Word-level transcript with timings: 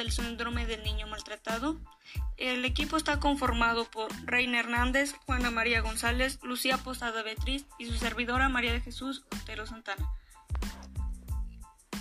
del 0.00 0.12
síndrome 0.12 0.64
del 0.64 0.82
niño 0.82 1.06
maltratado. 1.06 1.76
El 2.38 2.64
equipo 2.64 2.96
está 2.96 3.20
conformado 3.20 3.84
por 3.84 4.10
Reina 4.24 4.58
Hernández, 4.58 5.14
Juana 5.26 5.50
María 5.50 5.82
González, 5.82 6.38
Lucía 6.42 6.78
Posada 6.78 7.22
Beatriz 7.22 7.66
y 7.78 7.84
su 7.84 7.92
servidora 7.96 8.48
María 8.48 8.72
de 8.72 8.80
Jesús 8.80 9.26
Otero 9.42 9.66
Santana. 9.66 10.10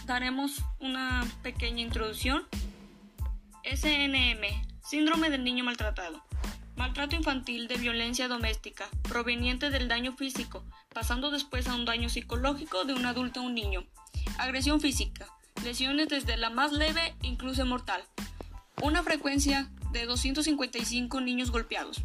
Daremos 0.06 0.64
una 0.80 1.28
pequeña 1.44 1.82
introducción. 1.82 2.48
SNM, 3.66 4.46
síndrome 4.82 5.30
del 5.30 5.44
niño 5.44 5.66
maltratado. 5.66 6.24
Maltrato 6.78 7.18
infantil 7.18 7.68
de 7.68 7.76
violencia 7.76 8.30
doméstica, 8.30 8.88
proveniente 9.02 9.72
del 9.72 9.90
daño 9.90 10.14
físico, 10.14 10.64
pasando 10.94 11.32
después 11.32 11.68
a 11.68 11.76
un 11.76 11.84
daño 11.84 12.08
psicológico 12.08 12.86
de 12.86 12.94
un 12.94 13.06
adulto 13.06 13.42
a 13.42 13.44
un 13.44 13.56
niño. 13.56 13.84
Agresión 14.38 14.80
física, 14.80 15.28
lesiones 15.64 16.08
desde 16.08 16.38
la 16.38 16.50
más 16.50 16.72
leve 16.72 17.16
incluso 17.22 17.66
mortal. 17.66 18.04
Una 18.82 19.04
frecuencia 19.04 19.70
de 19.92 20.06
255 20.06 21.22
niños 21.22 21.52
golpeados. 21.52 22.02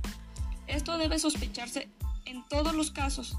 Esto 0.66 0.98
debe 0.98 1.18
sospecharse 1.18 1.88
en 2.24 2.46
todos 2.48 2.74
los 2.74 2.90
casos 2.90 3.36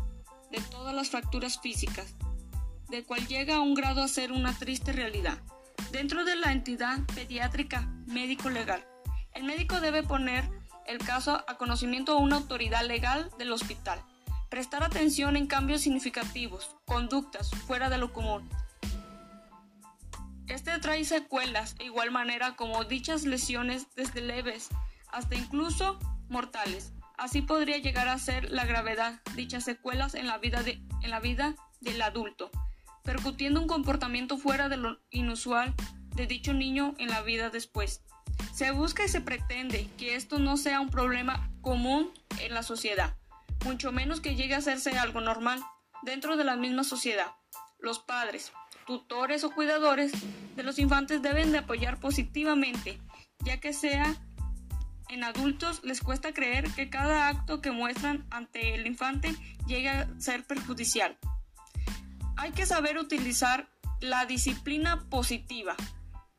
de 0.51 0.61
todas 0.61 0.93
las 0.93 1.09
fracturas 1.09 1.59
físicas, 1.59 2.15
de 2.89 3.03
cual 3.03 3.27
llega 3.27 3.55
a 3.55 3.61
un 3.61 3.73
grado 3.73 4.03
a 4.03 4.07
ser 4.07 4.31
una 4.31 4.57
triste 4.57 4.93
realidad. 4.93 5.39
Dentro 5.91 6.23
de 6.23 6.35
la 6.35 6.51
entidad 6.51 6.99
pediátrica 7.13 7.81
médico-legal, 8.05 8.85
el 9.33 9.43
médico 9.43 9.81
debe 9.81 10.03
poner 10.03 10.49
el 10.85 10.99
caso 10.99 11.43
a 11.47 11.57
conocimiento 11.57 12.13
a 12.13 12.19
una 12.19 12.37
autoridad 12.37 12.85
legal 12.85 13.31
del 13.37 13.51
hospital. 13.51 14.01
Prestar 14.49 14.83
atención 14.83 15.35
en 15.35 15.47
cambios 15.47 15.81
significativos, 15.81 16.75
conductas 16.85 17.49
fuera 17.67 17.89
de 17.89 17.97
lo 17.97 18.13
común, 18.13 18.47
este 20.47 20.77
trae 20.79 21.05
secuelas 21.05 21.75
de 21.75 21.85
igual 21.85 22.11
manera 22.11 22.55
como 22.55 22.83
dichas 22.83 23.23
lesiones 23.23 23.87
desde 23.95 24.21
leves 24.21 24.69
hasta 25.11 25.35
incluso 25.35 25.99
mortales. 26.29 26.93
Así 27.17 27.41
podría 27.41 27.77
llegar 27.77 28.07
a 28.07 28.19
ser 28.19 28.51
la 28.51 28.65
gravedad 28.65 29.21
dichas 29.35 29.63
secuelas 29.63 30.15
en 30.15 30.27
la 30.27 30.37
vida, 30.37 30.63
de, 30.63 30.81
en 31.01 31.09
la 31.09 31.19
vida 31.19 31.55
del 31.79 32.01
adulto, 32.01 32.51
percutiendo 33.03 33.61
un 33.61 33.67
comportamiento 33.67 34.37
fuera 34.37 34.69
de 34.69 34.77
lo 34.77 34.99
inusual 35.09 35.73
de 36.15 36.27
dicho 36.27 36.53
niño 36.53 36.95
en 36.97 37.09
la 37.09 37.21
vida 37.21 37.49
después. 37.49 38.01
Se 38.53 38.71
busca 38.71 39.05
y 39.05 39.09
se 39.09 39.21
pretende 39.21 39.89
que 39.97 40.15
esto 40.15 40.39
no 40.39 40.57
sea 40.57 40.81
un 40.81 40.89
problema 40.89 41.49
común 41.61 42.11
en 42.39 42.53
la 42.53 42.63
sociedad, 42.63 43.15
mucho 43.63 43.91
menos 43.91 44.21
que 44.21 44.35
llegue 44.35 44.55
a 44.55 44.59
hacerse 44.59 44.97
algo 44.97 45.21
normal 45.21 45.61
dentro 46.03 46.37
de 46.37 46.43
la 46.43 46.55
misma 46.55 46.83
sociedad. 46.83 47.33
Los 47.79 47.99
padres, 47.99 48.51
tutores 48.85 49.43
o 49.43 49.51
cuidadores 49.51 50.11
de 50.55 50.63
los 50.63 50.79
infantes 50.79 51.21
deben 51.21 51.51
de 51.51 51.59
apoyar 51.59 51.99
positivamente, 51.99 52.99
ya 53.43 53.59
que 53.59 53.73
sea 53.73 54.15
en 55.09 55.23
adultos 55.23 55.83
les 55.83 56.01
cuesta 56.01 56.33
creer 56.33 56.69
que 56.71 56.89
cada 56.89 57.27
acto 57.27 57.61
que 57.61 57.71
muestran 57.71 58.25
ante 58.31 58.73
el 58.73 58.87
infante 58.87 59.35
llegue 59.67 59.89
a 59.89 60.19
ser 60.19 60.45
perjudicial. 60.45 61.17
Hay 62.37 62.51
que 62.51 62.65
saber 62.65 62.97
utilizar 62.97 63.69
la 64.01 64.25
disciplina 64.25 65.07
positiva 65.09 65.75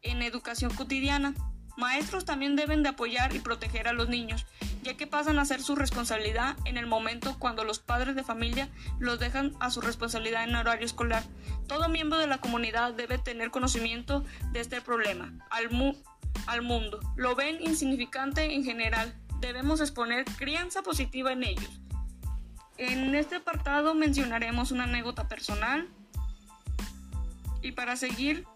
en 0.03 0.23
educación 0.23 0.75
cotidiana. 0.75 1.35
Maestros 1.77 2.25
también 2.25 2.57
deben 2.57 2.83
de 2.83 2.89
apoyar 2.89 3.35
y 3.35 3.41
proteger 3.41 3.87
a 3.87 3.93
los 3.93 4.09
niños, 4.09 4.47
ya 4.83 4.97
que 4.97 5.07
pasan 5.07 5.39
a 5.39 5.45
ser 5.45 5.61
su 5.61 5.77
responsabilidad 5.77 6.57
en 6.65 6.79
el 6.79 6.87
momento 6.87 7.37
cuando 7.39 7.65
los 7.65 7.81
padres 7.81 8.15
de 8.15 8.25
familia 8.25 8.69
los 8.99 9.19
dejan 9.19 9.55
a 9.61 9.71
su 9.71 9.81
responsabilidad 9.83 10.45
en 10.45 10.57
horario 10.57 10.87
escolar. 10.87 11.23
Todo 11.67 11.89
miembro 11.89 12.19
de 12.19 12.27
la 12.27 12.39
comunidad 12.39 12.95
debe 12.95 13.19
tener 13.19 13.51
conocimiento 13.51 14.25
de 14.53 14.61
este 14.61 14.81
problema. 14.81 15.33
Al, 15.51 15.69
al 16.47 16.63
mundo. 16.63 17.01
Lo 17.17 17.35
ven 17.35 17.59
insignificante 17.61 18.55
en 18.55 18.65
general. 18.65 19.15
Debemos 19.41 19.81
exponer 19.81 20.25
crianza 20.37 20.83
positiva 20.83 21.33
en 21.33 21.45
ellos. 21.45 21.81
En 22.79 23.15
este 23.15 23.37
apartado 23.37 23.95
mencionaremos 23.95 24.71
una 24.71 24.85
anécdota 24.85 25.29
personal. 25.29 25.89
Y 27.63 27.73
para 27.73 27.97
seguir, 27.97 28.47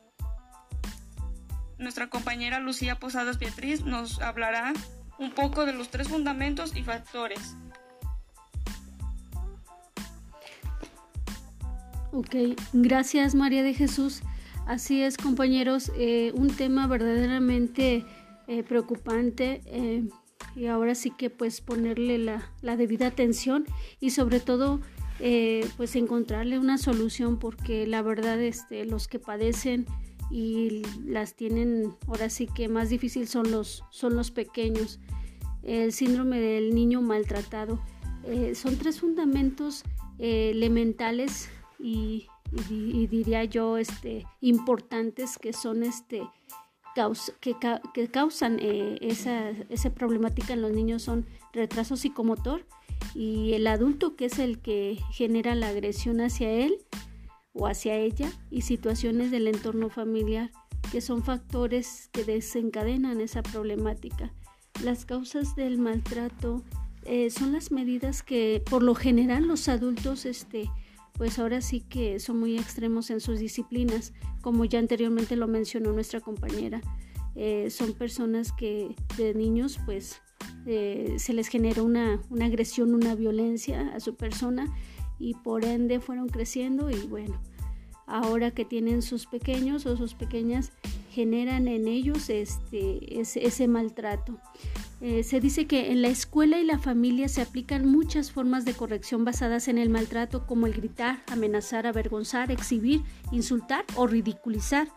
nuestra 1.81 2.09
compañera 2.09 2.61
Lucía 2.61 2.97
Posadas 2.97 3.39
Beatriz 3.39 3.85
nos 3.85 4.21
hablará 4.21 4.73
un 5.19 5.33
poco 5.33 5.67
de 5.67 5.73
los 5.73 5.89
tres 5.89 6.09
fundamentos 6.09 6.77
y 6.77 6.83
factores. 6.83 7.57
Ok, 12.13 12.35
gracias 12.73 13.35
María 13.35 13.63
de 13.63 13.75
Jesús. 13.75 14.23
Así 14.67 15.03
es, 15.03 15.17
compañeros, 15.17 15.91
eh, 15.97 16.33
un 16.35 16.49
tema 16.49 16.87
verdaderamente 16.87 18.05
eh, 18.47 18.63
preocupante 18.63 19.63
eh, 19.67 20.05
y 20.55 20.67
ahora 20.67 20.95
sí 20.95 21.11
que 21.11 21.31
pues 21.31 21.61
ponerle 21.61 22.19
la, 22.19 22.51
la 22.63 22.77
debida 22.77 23.07
atención 23.07 23.65
y 24.01 24.11
sobre 24.11 24.41
todo 24.41 24.81
pues 25.77 25.97
encontrarle 25.97 26.59
una 26.59 26.79
solución 26.79 27.39
porque 27.39 27.87
la 27.87 28.01
verdad 28.01 28.41
este, 28.41 28.87
los 28.87 29.07
que 29.07 29.19
padecen 29.19 29.85
y 30.31 30.83
las 31.05 31.35
tienen 31.35 31.95
ahora 32.07 32.31
sí 32.31 32.47
que 32.47 32.69
más 32.69 32.89
difícil 32.89 33.27
son 33.27 33.51
los, 33.51 33.85
son 33.91 34.15
los 34.15 34.31
pequeños. 34.31 35.01
El 35.63 35.93
síndrome 35.93 36.41
del 36.41 36.75
niño 36.75 37.03
maltratado. 37.03 37.81
Eh, 38.25 38.55
son 38.55 38.77
tres 38.77 39.01
fundamentos 39.01 39.83
eh, 40.19 40.51
elementales 40.51 41.49
y, 41.79 42.29
diría 43.11 43.45
yo 43.45 43.79
este, 43.79 44.27
importantes 44.41 45.39
que 45.39 45.53
son 45.53 45.85
este, 45.85 46.23
que, 47.41 47.57
que, 47.95 48.09
causan 48.09 48.59
eh, 48.61 48.99
esa, 49.01 49.51
esa 49.69 49.95
problemática 49.95 50.53
en 50.53 50.63
los 50.63 50.73
niños 50.73 51.03
son 51.03 51.27
retraso 51.53 51.97
psicomotor 51.97 52.67
y 53.15 53.53
el 53.53 53.67
adulto 53.69 54.17
que 54.17 54.27
es 54.27 54.39
el 54.39 54.59
que 54.59 54.99
genera 55.13 55.55
la 55.55 55.69
agresión 55.69 56.21
hacia 56.21 56.51
él 56.51 56.79
o 57.53 57.67
hacia 57.67 57.97
ella 57.97 58.31
y 58.51 58.63
situaciones 58.63 59.31
del 59.31 59.47
entorno 59.49 59.91
familiar 59.91 60.51
que 60.93 61.01
son 61.01 61.23
factores 61.23 62.09
que 62.13 62.25
desencadenan 62.25 63.21
esa 63.21 63.43
problemática. 63.43 64.33
Las 64.83 65.05
causas 65.05 65.55
del 65.57 65.79
maltrato 65.79 66.63
eh, 67.05 67.31
son 67.31 67.53
las 67.53 67.71
medidas 67.71 68.23
que 68.23 68.63
por 68.69 68.83
lo 68.83 68.95
general 68.95 69.47
los 69.47 69.69
adultos 69.69 70.27
este, 70.27 70.71
pues 71.15 71.39
ahora 71.39 71.61
sí 71.61 71.81
que 71.81 72.19
son 72.19 72.41
muy 72.41 72.59
extremos 72.59 73.11
en 73.11 73.21
sus 73.21 73.39
disciplinas, 73.39 74.13
como 74.41 74.65
ya 74.65 74.79
anteriormente 74.79 75.37
lo 75.37 75.49
mencionó 75.49 75.93
nuestra 75.93 76.21
compañera. 76.21 76.81
Eh, 77.37 77.69
son 77.71 77.93
personas 77.93 78.53
que 78.53 78.97
de 79.17 79.35
niños 79.35 79.79
pues 79.85 80.21
eh, 80.67 81.15
se 81.19 81.33
les 81.33 81.49
genera 81.49 81.83
una, 81.83 82.21
una 82.31 82.47
agresión, 82.47 82.95
una 82.95 83.15
violencia 83.15 83.93
a 83.95 84.01
su 84.01 84.17
persona 84.17 84.67
y 85.21 85.35
por 85.35 85.65
ende 85.65 86.01
fueron 86.01 86.29
creciendo 86.29 86.91
y 86.91 87.07
bueno, 87.07 87.39
ahora 88.07 88.51
que 88.51 88.65
tienen 88.65 89.03
sus 89.03 89.27
pequeños 89.27 89.87
o 89.87 89.97
sus 89.97 90.15
pequeñas 90.15 90.73
generan 91.11 91.69
en 91.69 91.87
ellos 91.87 92.31
este, 92.31 93.21
ese, 93.21 93.69
maltrato. 93.69 94.39
Eh, 95.01 95.23
se 95.23 95.41
dice 95.41 95.67
que 95.67 95.93
en 95.93 96.03
la 96.03 96.09
escuela 96.09 96.59
y 96.59 96.65
la 96.65 96.79
familia 96.79 97.29
se 97.29 97.43
aplican 97.43 97.87
muchas 97.87 98.33
formas 98.33 98.65
de 98.65 98.75
corrección 98.75 99.25
basadas 99.25 99.69
en 99.69 99.79
el 99.79 99.91
maltrato 99.91 100.47
como 100.47 100.67
el 100.67 100.75
gritar, 100.75 101.23
amenazar, 101.31 101.87
avergonzar, 101.87 102.51
exhibir, 102.51 103.03
insultar 103.33 103.85
o 103.97 104.07
ridiculizar. 104.07 104.89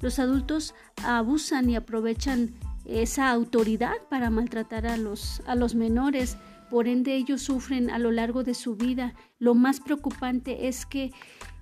Los 0.00 0.18
adultos 0.18 0.74
abusan 1.04 1.68
y 1.70 1.76
aprovechan 1.76 2.54
esa 2.84 3.30
autoridad 3.30 3.96
para 4.08 4.30
maltratar 4.30 4.86
a 4.86 4.96
los, 4.96 5.42
a 5.46 5.54
los 5.54 5.74
menores 5.74 6.36
por 6.70 6.88
ende 6.88 7.14
ellos 7.14 7.42
sufren 7.42 7.90
a 7.90 7.98
lo 7.98 8.10
largo 8.10 8.44
de 8.44 8.54
su 8.54 8.76
vida. 8.76 9.14
Lo 9.38 9.54
más 9.54 9.80
preocupante 9.80 10.68
es 10.68 10.86
que 10.86 11.12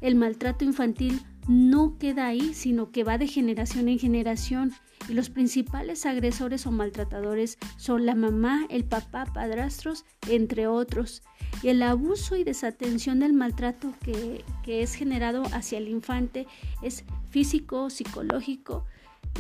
el 0.01 0.15
maltrato 0.15 0.65
infantil 0.65 1.23
no 1.49 1.97
queda 1.99 2.27
ahí, 2.27 2.55
sino 2.55 2.91
que 2.91 3.05
va 3.05 3.19
de 3.19 3.29
generación 3.29 3.89
en 3.89 3.99
generación 3.99 4.73
y 5.09 5.15
los 5.15 5.31
principales 5.31 6.05
agresores 6.05 6.67
o 6.67 6.73
maltratadores 6.73 7.59
son 7.77 8.07
la 8.07 8.15
mamá, 8.15 8.67
el 8.71 8.85
papá, 8.85 9.27
padrastros, 9.33 10.05
entre 10.29 10.67
otros. 10.67 11.23
Y 11.63 11.69
el 11.69 11.83
abuso 11.83 12.37
y 12.37 12.45
desatención 12.45 13.21
del 13.21 13.33
maltrato 13.33 13.93
que, 14.03 14.45
es 14.67 14.95
generado 14.95 15.45
hacia 15.53 15.79
el 15.79 15.89
infante 15.89 16.47
es 16.83 17.05
físico, 17.31 17.89
psicológico 17.91 18.85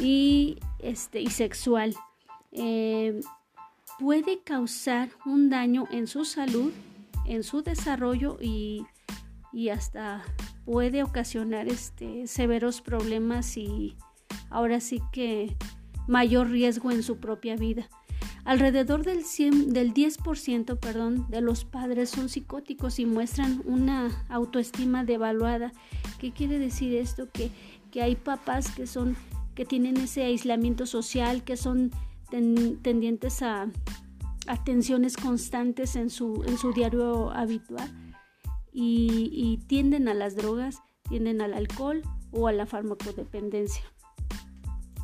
y, 0.01 0.59
este, 0.79 1.21
y 1.21 1.31
sexual. 1.31 1.95
Eh, 2.53 3.21
puede 3.99 4.41
causar 4.43 5.11
un 5.25 5.49
daño 5.49 5.87
en 5.91 6.07
su 6.07 6.25
salud, 6.25 6.73
en 7.25 7.43
su 7.43 7.63
desarrollo 7.63 8.39
y, 8.41 8.87
hasta 9.73 10.23
puede 10.67 11.03
ocasionar 11.03 11.67
este, 11.67 12.27
severos 12.27 12.83
problemas 12.83 13.57
y 13.57 13.97
ahora 14.51 14.81
sí 14.81 15.01
que 15.13 15.57
mayor 16.07 16.51
riesgo 16.51 16.91
en 16.91 17.03
su 17.03 17.17
propia 17.19 17.57
vida. 17.57 17.89
Alrededor 18.45 19.03
del, 19.03 19.25
100, 19.25 19.73
del 19.73 19.95
10% 19.95 20.79
perdón, 20.79 21.27
de 21.31 21.41
los 21.41 21.65
padres 21.65 22.11
son 22.11 22.29
psicóticos 22.29 22.99
y 22.99 23.07
muestran 23.07 23.63
una 23.65 24.25
autoestima 24.29 25.05
devaluada. 25.05 25.73
¿Qué 26.19 26.33
quiere 26.33 26.59
decir 26.59 26.95
esto? 26.95 27.29
Que, 27.33 27.51
que 27.91 28.03
hay 28.03 28.15
papás 28.15 28.71
que 28.71 28.87
son 28.87 29.17
que 29.57 29.65
tienen 29.65 29.97
ese 29.97 30.23
aislamiento 30.23 30.85
social, 30.85 31.43
que 31.43 31.57
son 31.57 31.91
tendientes 32.31 33.43
a, 33.43 33.71
tensiones 34.65 35.17
constantes 35.17 35.97
en 35.97 36.11
su, 36.11 36.45
en 36.47 36.57
su 36.57 36.73
diario 36.73 37.31
habitual 37.31 37.91
y, 38.73 39.31
y 39.33 39.59
tienden 39.67 40.09
a 40.09 40.15
las 40.15 40.37
drogas, 40.37 40.79
tienden 41.09 41.41
al 41.41 41.55
alcohol 41.55 42.03
o 42.31 42.47
a 42.47 42.53
la 42.53 42.67
farmacodependencia. 42.67 43.83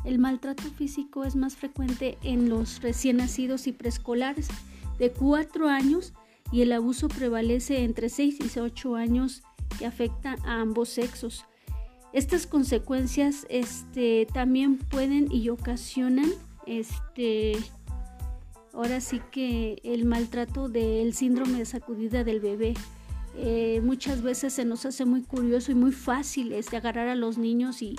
El 0.05 0.19
maltrato 0.19 0.63
físico 0.63 1.23
es 1.23 1.35
más 1.35 1.55
frecuente 1.55 2.17
en 2.23 2.49
los 2.49 2.81
recién 2.81 3.17
nacidos 3.17 3.67
y 3.67 3.71
preescolares 3.71 4.47
de 4.99 5.11
4 5.11 5.69
años 5.69 6.13
y 6.51 6.61
el 6.61 6.71
abuso 6.71 7.07
prevalece 7.07 7.83
entre 7.83 8.09
6 8.09 8.55
y 8.55 8.59
8 8.59 8.95
años 8.95 9.43
que 9.79 9.85
afecta 9.85 10.35
a 10.45 10.61
ambos 10.61 10.89
sexos. 10.89 11.45
Estas 12.11 12.45
consecuencias 12.45 13.47
este, 13.49 14.27
también 14.31 14.77
pueden 14.77 15.31
y 15.31 15.49
ocasionan 15.49 16.29
este, 16.67 17.53
ahora 18.73 19.01
sí 19.01 19.21
que 19.31 19.81
el 19.83 20.05
maltrato 20.05 20.69
del 20.69 21.13
síndrome 21.13 21.59
de 21.59 21.65
sacudida 21.65 22.23
del 22.23 22.39
bebé. 22.39 22.73
Eh, 23.35 23.81
muchas 23.83 24.21
veces 24.21 24.53
se 24.53 24.63
nos 24.63 24.85
hace 24.85 25.05
muy 25.05 25.23
curioso 25.23 25.71
y 25.71 25.75
muy 25.75 25.91
fácil 25.91 26.53
este, 26.53 26.77
agarrar 26.77 27.07
a 27.07 27.15
los 27.15 27.39
niños 27.39 27.81
y, 27.81 27.95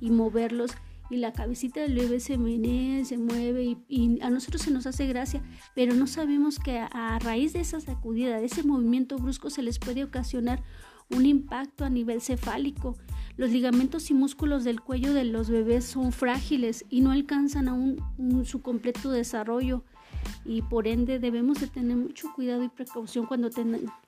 y 0.00 0.10
moverlos 0.10 0.72
y 1.10 1.16
la 1.16 1.32
cabecita 1.32 1.80
del 1.80 1.94
bebé 1.94 2.20
se 2.20 2.38
menea, 2.38 3.04
se 3.04 3.18
mueve 3.18 3.76
y, 3.88 4.20
a 4.22 4.30
nosotros 4.30 4.62
se 4.62 4.70
nos 4.70 4.86
hace 4.86 5.06
gracia, 5.06 5.42
pero 5.74 5.94
no 5.94 6.06
sabemos 6.06 6.58
que 6.58 6.78
a, 6.78 7.18
raíz 7.18 7.52
de 7.52 7.60
esa 7.60 7.80
sacudida, 7.80 8.38
de 8.38 8.46
ese 8.46 8.62
movimiento 8.62 9.16
brusco, 9.16 9.50
se 9.50 9.62
les 9.62 9.78
puede 9.78 10.04
ocasionar 10.04 10.62
un 11.10 11.26
impacto 11.26 11.84
a 11.84 11.90
nivel 11.90 12.20
cefálico. 12.20 12.96
Los 13.36 13.50
ligamentos 13.50 14.10
y 14.10 14.14
músculos 14.14 14.64
del 14.64 14.80
cuello 14.80 15.12
de 15.12 15.24
los 15.24 15.50
bebés 15.50 15.84
son 15.84 16.12
frágiles 16.12 16.84
y 16.88 17.00
no 17.00 17.10
alcanzan 17.10 17.68
aún 17.68 17.98
su 18.44 18.62
completo 18.62 19.10
desarrollo 19.10 19.82
y 20.44 20.62
por 20.62 20.86
ende 20.86 21.18
debemos 21.18 21.60
de 21.60 21.66
tener 21.66 21.96
mucho 21.96 22.32
cuidado 22.34 22.62
y 22.62 22.68
precaución 22.68 23.26
cuando, 23.26 23.50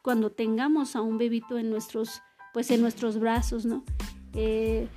cuando 0.03 0.31
tengamos 0.31 0.97
a 0.97 1.01
un 1.01 1.19
bebito 1.19 1.59
en 1.59 1.71
nuestros, 1.71 2.23
pues 2.53 2.71
en 2.71 2.81
nuestros 2.81 3.19
brazos, 3.19 3.65
¿no? 3.65 3.85
Eh, 4.35 4.89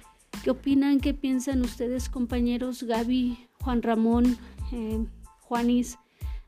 ¿Qué 0.43 0.51
opinan? 0.51 0.99
¿Qué 0.99 1.13
piensan 1.13 1.61
ustedes, 1.61 2.09
compañeros 2.09 2.83
Gaby, 2.83 3.47
Juan 3.61 3.81
Ramón, 3.81 4.37
eh, 4.71 5.05
Juanis, 5.41 5.97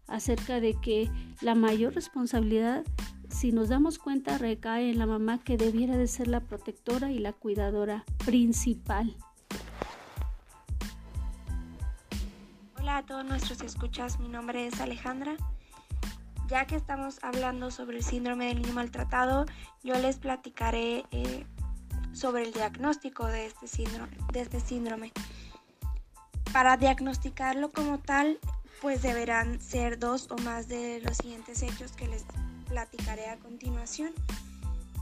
acerca 0.08 0.60
de 0.60 0.76
que 0.76 1.10
la 1.42 1.56
mayor 1.56 1.96
responsabilidad, 1.96 2.84
si 3.42 3.52
nos 3.52 3.70
damos 3.70 3.98
cuenta, 3.98 4.38
recae 4.38 4.92
en 4.92 5.00
la 5.00 5.08
mamá 5.08 5.40
que 5.44 5.58
debiera 5.58 5.98
de 5.98 6.08
ser 6.08 6.28
la 6.28 6.42
protectora 6.42 7.12
y 7.12 7.18
la 7.18 7.34
cuidadora 7.34 8.04
principal? 8.24 9.18
Hola 12.80 12.98
a 12.98 13.04
todos 13.04 13.26
nuestros 13.26 13.62
escuchas, 13.62 14.20
mi 14.20 14.28
nombre 14.30 14.68
es 14.68 14.80
Alejandra. 14.80 15.38
Ya 16.50 16.68
que 16.68 16.76
estamos 16.76 17.18
hablando 17.24 17.72
sobre 17.72 17.98
el 17.98 18.04
síndrome 18.04 18.46
del 18.46 18.62
niño 18.62 18.74
maltratado, 18.74 19.48
yo 19.82 19.96
les 19.96 20.20
platicaré 20.20 21.06
eh, 21.10 21.44
sobre 22.14 22.44
el 22.44 22.54
diagnóstico 22.54 23.28
este. 23.28 23.66
De 24.34 24.42
este 24.42 24.60
síndrome. 24.60 25.14
Para 26.54 26.78
diagnosticarlo 26.78 27.72
como 27.72 27.98
tal, 27.98 28.38
pues 28.84 29.02
deberán 29.02 29.60
ser 29.60 29.98
dos 29.98 30.30
o 30.30 30.38
más 30.44 30.68
de 30.68 31.02
los 31.02 31.18
siguientes 31.18 31.64
hechos 31.64 31.94
que 31.94 32.08
les 32.08 32.24
platicaré 32.72 33.28
a 33.28 33.38
continuación. 33.38 34.14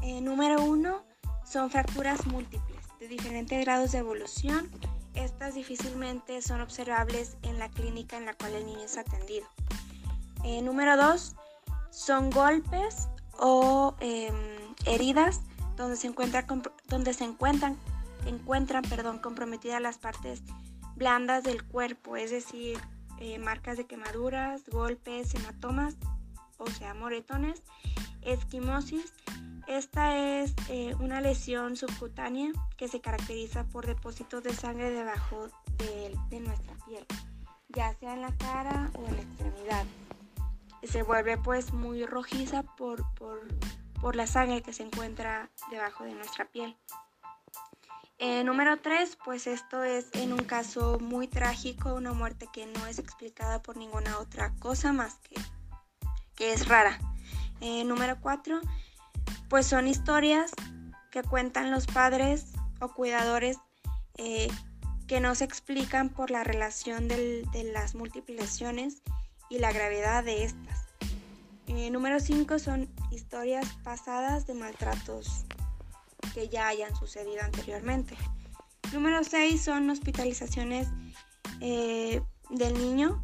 Eh, 0.02 0.22
número 0.22 0.64
uno, 0.64 1.04
son 1.46 1.70
fracturas 1.70 2.26
múltiples 2.26 2.80
de 3.00 3.08
diferentes 3.08 3.64
grados 3.64 3.92
de 3.92 4.00
evolución. 4.00 4.70
Estas 5.14 5.54
difícilmente 5.54 6.42
son 6.42 6.62
observables 6.62 7.38
en 7.44 7.60
la 7.60 7.70
clínica 7.70 8.18
en 8.18 8.26
la 8.26 8.34
cual 8.34 8.56
el 8.56 8.66
niño 8.66 8.82
es 8.82 8.98
atendido. 8.98 9.48
Eh, 10.44 10.64
número 10.64 10.98
dos, 10.98 11.36
son 11.92 12.32
golpes 12.32 13.08
o 13.38 13.96
em, 14.00 14.34
heridas 14.86 15.42
donde 15.76 15.96
se, 15.96 16.08
encuentra, 16.08 16.48
donde 16.88 17.14
se 17.14 17.24
encuentran, 17.24 17.78
encuentran 18.26 18.84
perdón, 18.84 19.20
comprometidas 19.20 19.80
las 19.80 20.00
partes 20.00 20.42
blandas 20.96 21.44
del 21.44 21.64
cuerpo, 21.64 22.18
es 22.18 22.32
decir, 22.32 22.80
eh, 23.20 23.38
marcas 23.38 23.78
de 23.78 23.86
quemaduras, 23.86 24.68
golpes, 24.70 25.36
hematomas, 25.36 25.98
o 26.60 26.68
sea, 26.68 26.94
moretones, 26.94 27.64
esquimosis. 28.22 29.14
Esta 29.68 30.18
es 30.18 30.54
eh, 30.70 30.96
una 31.00 31.22
lesión 31.22 31.76
subcutánea 31.76 32.52
que 32.78 32.88
se 32.88 33.02
caracteriza 33.02 33.66
por 33.66 33.86
depósitos 33.86 34.44
de 34.44 34.54
sangre 34.54 34.90
debajo 34.92 35.48
de, 35.78 36.40
nuestra 36.40 36.76
piel, 36.86 37.06
ya 37.70 37.94
sea 37.96 38.14
en 38.14 38.22
la 38.22 38.36
cara 38.38 38.92
o 38.96 39.06
en 39.08 39.16
la 39.16 39.22
extremidad. 39.22 39.86
Se 40.84 41.04
vuelve 41.04 41.38
pues 41.38 41.74
muy 41.74 42.06
rojiza 42.06 42.64
por, 42.64 43.04
por 43.16 43.42
por 44.02 44.16
la 44.16 44.28
sangre 44.28 44.62
que 44.62 44.74
se 44.74 44.84
encuentra 44.84 45.50
debajo 45.72 46.04
de 46.04 46.14
nuestra 46.14 46.46
piel. 46.46 46.76
Eh, 48.18 48.44
número 48.44 48.78
3, 48.80 49.18
pues 49.24 49.48
esto 49.48 49.84
es 49.84 50.10
en 50.14 50.34
un 50.34 50.44
caso 50.44 51.00
muy 51.00 51.28
trágico, 51.28 51.94
una 51.94 52.12
muerte 52.12 52.50
que 52.52 52.66
no 52.66 52.86
es 52.86 53.00
explicada 53.00 53.62
por 53.62 53.78
ninguna 53.78 54.18
otra 54.20 54.54
cosa 54.60 54.92
más 54.92 55.16
que 55.20 55.36
que 56.40 56.54
es 56.54 56.68
rara. 56.68 57.00
Eh, 57.62 57.84
número 57.84 58.20
4, 58.20 58.60
pues 59.50 59.68
son 59.68 59.88
historias 59.88 60.52
que 61.12 61.22
cuentan 61.22 61.70
los 61.70 61.86
padres 61.86 62.54
o 62.80 62.88
cuidadores 62.88 63.58
eh, 64.18 64.48
que 65.08 65.20
no 65.20 65.36
se 65.36 65.44
explican 65.44 66.10
por 66.10 66.32
la 66.32 66.44
relación 66.44 67.08
de 67.08 67.72
las 67.74 67.94
múltiples 67.94 68.40
lesiones 68.40 69.02
y 69.50 69.60
la 69.60 69.72
gravedad 69.72 70.24
de 70.24 70.46
estas. 70.46 70.88
número 71.68 72.20
5 72.20 72.60
son 72.60 72.90
historias 73.12 73.68
pasadas 73.84 74.48
de 74.48 74.54
maltratos 74.54 75.46
que 76.34 76.48
ya 76.48 76.68
hayan 76.68 76.96
sucedido 76.96 77.42
anteriormente. 77.44 78.16
Número 78.94 79.24
6 79.24 79.62
son 79.62 79.90
hospitalizaciones 79.90 80.88
eh, 81.60 82.22
del 82.50 82.74
niño 82.76 83.24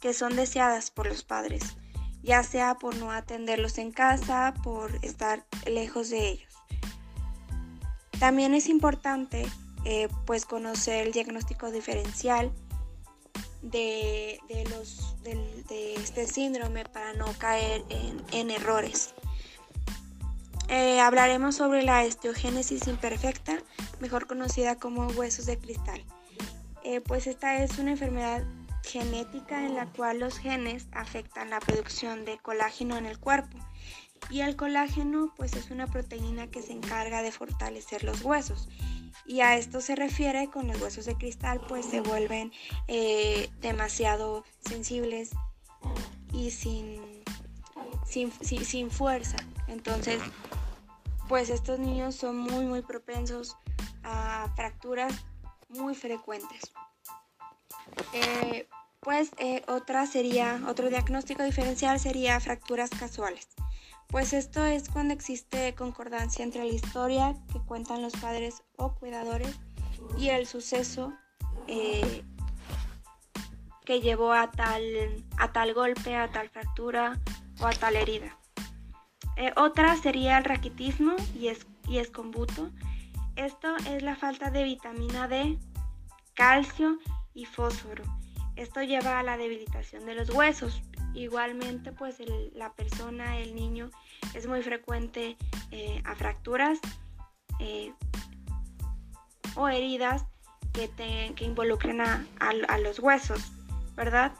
que 0.00 0.14
son 0.14 0.36
deseadas 0.36 0.90
por 0.90 1.06
los 1.06 1.22
padres, 1.22 1.76
ya 2.24 2.42
sea 2.42 2.74
por 2.74 2.96
no 2.96 3.12
atenderlos 3.12 3.78
en 3.78 3.92
casa, 3.92 4.54
por 4.64 4.90
estar 5.02 5.44
lejos 5.66 6.10
de 6.10 6.30
ellos. 6.30 6.52
También 8.18 8.54
es 8.54 8.68
importante 8.68 9.46
eh, 9.84 10.08
pues 10.26 10.46
conocer 10.46 11.06
el 11.06 11.12
diagnóstico 11.12 11.70
diferencial 11.70 12.50
de, 13.62 14.40
los, 14.70 15.22
de, 15.22 15.94
este 15.94 16.26
síndrome 16.26 16.84
para 16.84 17.12
no 17.12 17.26
caer 17.38 17.84
en 18.32 18.50
errores. 18.50 19.14
Eh, 20.68 20.98
hablaremos 21.00 21.56
sobre 21.56 21.82
la 21.82 22.02
osteogénesis 22.02 22.86
imperfecta, 22.88 23.58
mejor 24.00 24.26
conocida 24.26 24.76
como 24.76 25.08
huesos 25.08 25.46
de 25.46 25.58
cristal. 25.58 26.02
Eh, 26.84 27.00
pues 27.00 27.26
esta 27.26 27.62
es 27.62 27.78
una 27.78 27.92
enfermedad 27.92 28.42
genética 28.84 29.64
en 29.64 29.74
la 29.74 29.86
cual 29.86 30.20
los 30.20 30.38
genes 30.38 30.86
afectan 30.92 31.50
la 31.50 31.60
producción 31.60 32.24
de 32.24 32.38
colágeno 32.38 32.96
en 32.96 33.06
el 33.06 33.18
cuerpo. 33.18 33.58
Y 34.30 34.40
el 34.40 34.56
colágeno 34.56 35.32
pues 35.36 35.54
es 35.54 35.70
una 35.70 35.86
proteína 35.86 36.46
que 36.46 36.62
se 36.62 36.72
encarga 36.72 37.22
de 37.22 37.32
fortalecer 37.32 38.04
los 38.04 38.22
huesos. 38.22 38.68
Y 39.26 39.40
a 39.40 39.56
esto 39.56 39.80
se 39.80 39.96
refiere 39.96 40.48
con 40.48 40.68
los 40.68 40.80
huesos 40.80 41.06
de 41.06 41.16
cristal 41.16 41.60
pues 41.68 41.86
se 41.86 42.00
vuelven 42.00 42.52
eh, 42.88 43.50
demasiado 43.60 44.44
sensibles 44.60 45.30
y 46.32 46.50
sin, 46.50 47.22
sin, 48.06 48.32
sin 48.32 48.90
fuerza. 48.90 49.36
Entonces 49.68 50.20
pues 51.28 51.48
estos 51.48 51.78
niños 51.78 52.14
son 52.14 52.38
muy 52.38 52.66
muy 52.66 52.82
propensos 52.82 53.56
a 54.02 54.52
fracturas 54.56 55.12
muy 55.68 55.94
frecuentes. 55.94 56.72
Eh, 58.12 58.68
pues 59.00 59.32
eh, 59.38 59.62
otra 59.68 60.06
sería, 60.06 60.62
otro 60.66 60.88
diagnóstico 60.88 61.42
diferencial 61.42 62.00
sería 62.00 62.40
fracturas 62.40 62.90
casuales. 62.90 63.48
Pues 64.08 64.32
esto 64.32 64.64
es 64.64 64.88
cuando 64.88 65.14
existe 65.14 65.74
concordancia 65.74 66.44
entre 66.44 66.64
la 66.64 66.72
historia 66.72 67.34
que 67.52 67.60
cuentan 67.60 68.02
los 68.02 68.12
padres 68.14 68.62
o 68.76 68.94
cuidadores 68.94 69.58
y 70.18 70.28
el 70.28 70.46
suceso 70.46 71.12
eh, 71.66 72.22
que 73.84 74.00
llevó 74.00 74.32
a 74.32 74.50
tal, 74.50 74.82
a 75.36 75.52
tal 75.52 75.74
golpe, 75.74 76.16
a 76.16 76.30
tal 76.30 76.48
fractura 76.48 77.18
o 77.60 77.66
a 77.66 77.72
tal 77.72 77.96
herida. 77.96 78.38
Otra 79.56 79.96
sería 79.96 80.38
el 80.38 80.44
raquitismo 80.44 81.16
y, 81.34 81.48
es, 81.48 81.66
y 81.88 81.98
escombuto. 81.98 82.70
Esto 83.34 83.74
es 83.88 84.02
la 84.02 84.14
falta 84.14 84.50
de 84.50 84.62
vitamina 84.62 85.26
D, 85.26 85.58
calcio 86.34 86.98
y 87.34 87.44
fósforo. 87.44 88.04
Esto 88.56 88.82
lleva 88.82 89.18
a 89.18 89.22
la 89.22 89.36
debilitación 89.36 90.06
de 90.06 90.14
los 90.14 90.30
huesos. 90.30 90.80
Igualmente, 91.12 91.92
pues 91.92 92.18
la 92.54 92.72
persona, 92.72 93.38
el 93.38 93.54
niño, 93.54 93.90
es 94.34 94.46
muy 94.46 94.62
frecuente 94.62 95.36
eh, 95.70 96.00
a 96.04 96.14
fracturas 96.14 96.78
eh, 97.60 97.92
o 99.56 99.68
heridas 99.68 100.24
que, 100.72 100.90
que 101.36 101.44
involucren 101.44 102.00
a, 102.00 102.78
los 102.78 102.98
huesos, 102.98 103.52
¿verdad? 103.96 104.32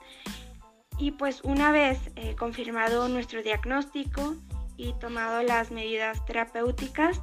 Y 0.99 1.13
pues 1.13 1.43
una 1.43 1.71
vez 1.71 1.99
eh, 2.17 2.35
confirmado 2.37 3.09
nuestro 3.09 3.43
diagnóstico 3.43 4.37
y 4.77 4.93
tomado 4.95 5.43
las 5.43 5.71
medidas 5.71 6.25
terapéuticas, 6.25 7.21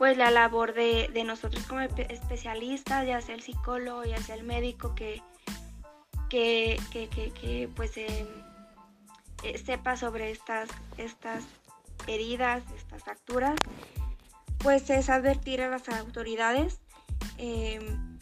pues 0.00 0.16
la 0.16 0.30
labor 0.30 0.72
de, 0.72 1.10
nosotros 1.26 1.66
como 1.66 1.82
especialistas, 1.82 3.06
ya 3.06 3.20
sea 3.20 3.34
el 3.34 3.42
psicólogo, 3.42 4.02
ya 4.02 4.16
sea 4.16 4.34
el 4.34 4.44
médico 4.44 4.94
que, 4.94 5.22
que, 6.30 6.80
que, 6.90 7.68
pues 7.76 7.98
em, 7.98 8.26
eh, 9.42 9.58
sepa 9.58 9.98
sobre 9.98 10.30
estas, 10.30 10.70
estas 10.96 11.44
heridas, 12.06 12.62
estas 12.74 13.04
fracturas, 13.04 13.56
pues 14.60 14.88
es 14.88 15.10
advertir 15.10 15.60
a 15.60 15.68
las 15.68 15.86
autoridades, 15.90 16.80
em, 17.36 18.18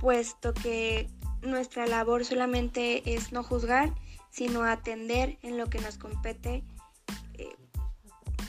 puesto 0.00 0.54
que 0.54 1.08
nuestra 1.40 1.86
labor 1.86 2.24
solamente 2.24 3.14
es 3.14 3.30
no 3.30 3.44
juzgar, 3.44 3.94
sino 4.30 4.64
atender 4.64 5.38
en 5.42 5.56
lo 5.56 5.70
que 5.70 5.78
nos 5.78 5.98
compete 5.98 6.64
eh, 7.34 7.54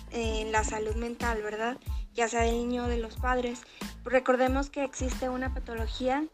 en 0.10 0.52
la 0.52 0.64
salud 0.64 0.96
mental, 0.96 1.44
¿verdad? 1.44 1.78
Ya 2.16 2.28
sea 2.30 2.42
del 2.42 2.56
niño 2.56 2.86
o 2.86 2.88
de 2.88 2.98
los 2.98 3.18
padres. 3.18 3.62
Recordemos 4.04 4.70
que 4.70 4.84
existe 4.84 5.30
una 5.30 5.54
patología 5.54 6.26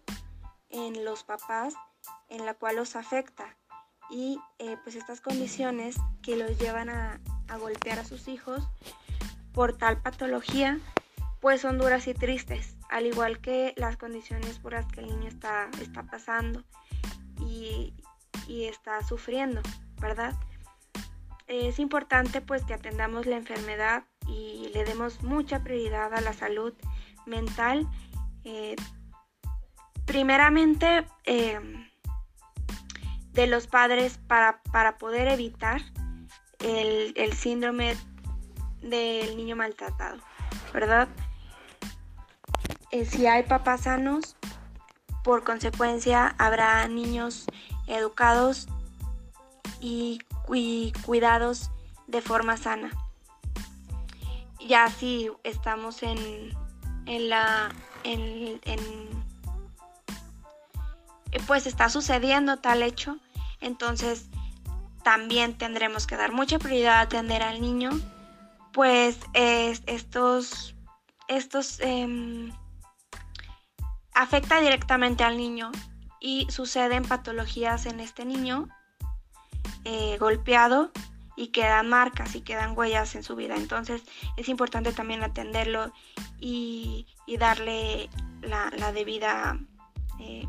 en 0.69 1.03
los 1.03 1.23
papás 1.23 1.73
en 2.29 2.45
la 2.45 2.53
cual 2.53 2.77
los 2.77 2.95
afecta 2.95 3.57
y 4.09 4.39
eh, 4.59 4.77
pues 4.83 4.95
estas 4.95 5.21
condiciones 5.21 5.95
que 6.21 6.35
los 6.35 6.57
llevan 6.57 6.89
a, 6.89 7.19
golpear 7.59 7.99
a 7.99 8.05
sus 8.05 8.29
hijos 8.29 8.65
por 9.51 9.77
tal 9.77 10.01
patología 10.01 10.79
pues 11.41 11.59
son 11.59 11.77
duras 11.77 12.07
y 12.07 12.13
tristes, 12.13 12.77
al 12.89 13.07
igual 13.07 13.41
que 13.41 13.73
las 13.75 13.97
condiciones 13.97 14.59
por 14.59 14.71
las 14.71 14.85
que 14.85 15.01
el 15.01 15.07
niño 15.07 15.27
está, 15.27 15.69
está 15.81 16.03
pasando 16.03 16.63
y, 17.41 17.93
y 18.47 18.65
está 18.65 19.03
sufriendo, 19.03 19.61
¿verdad? 19.99 20.35
Es 21.47 21.79
importante 21.79 22.39
pues 22.39 22.63
que 22.63 22.73
atendamos 22.73 23.25
la 23.25 23.35
enfermedad 23.35 24.05
y 24.31 24.71
le 24.73 24.85
demos 24.85 25.21
mucha 25.23 25.63
prioridad 25.63 26.13
a 26.13 26.21
la 26.21 26.33
salud 26.33 26.73
mental. 27.25 27.87
Eh, 28.43 28.75
primeramente, 30.05 31.05
eh, 31.25 31.59
de 33.33 33.47
los 33.47 33.67
padres 33.67 34.19
para, 34.27 34.61
poder 34.97 35.27
evitar 35.27 35.81
el, 36.59 37.33
síndrome 37.33 37.95
del 38.81 39.37
niño 39.37 39.55
maltratado, 39.55 40.19
¿verdad? 40.73 41.07
Eh, 42.91 43.05
si 43.05 43.27
hay 43.27 43.43
papás 43.43 43.81
sanos, 43.81 44.35
por 45.23 45.43
consecuencia 45.43 46.35
habrá 46.39 46.87
niños 46.87 47.45
educados 47.87 48.67
y 49.79 50.19
cuidados 51.05 51.71
de 52.07 52.21
forma 52.21 52.57
sana 52.57 52.91
ya 54.67 54.89
si 54.89 55.29
estamos 55.43 56.03
en, 56.03 56.17
en 57.05 57.29
la 57.29 57.69
en, 58.03 58.59
pues 61.47 61.67
está 61.67 61.89
sucediendo 61.89 62.57
tal 62.57 62.83
hecho 62.83 63.17
entonces 63.59 64.25
también 65.03 65.57
tendremos 65.57 66.07
que 66.07 66.17
dar 66.17 66.31
mucha 66.31 66.59
prioridad 66.59 66.95
a 66.95 67.01
atender 67.01 67.41
al 67.41 67.61
niño 67.61 67.91
pues 68.73 69.17
estos 69.33 70.75
estos 71.27 71.79
em, 71.79 72.51
afecta 74.13 74.59
directamente 74.59 75.23
al 75.23 75.37
niño 75.37 75.71
y 76.19 76.47
suceden 76.49 77.03
patologías 77.03 77.85
en 77.85 77.99
este 77.99 78.25
niño 78.25 78.67
eh, 79.83 80.17
golpeado 80.19 80.91
y 81.35 81.47
quedan 81.47 81.89
marcas 81.89 82.35
y 82.35 82.41
quedan 82.41 82.77
huellas 82.77 83.15
en 83.15 83.23
su 83.23 83.35
vida. 83.35 83.55
Entonces 83.55 84.03
es 84.37 84.49
importante 84.49 84.93
también 84.93 85.23
atenderlo 85.23 85.91
y, 86.39 87.07
darle 87.39 88.09
la, 88.41 88.91
debida 88.91 89.57
eh, 90.19 90.45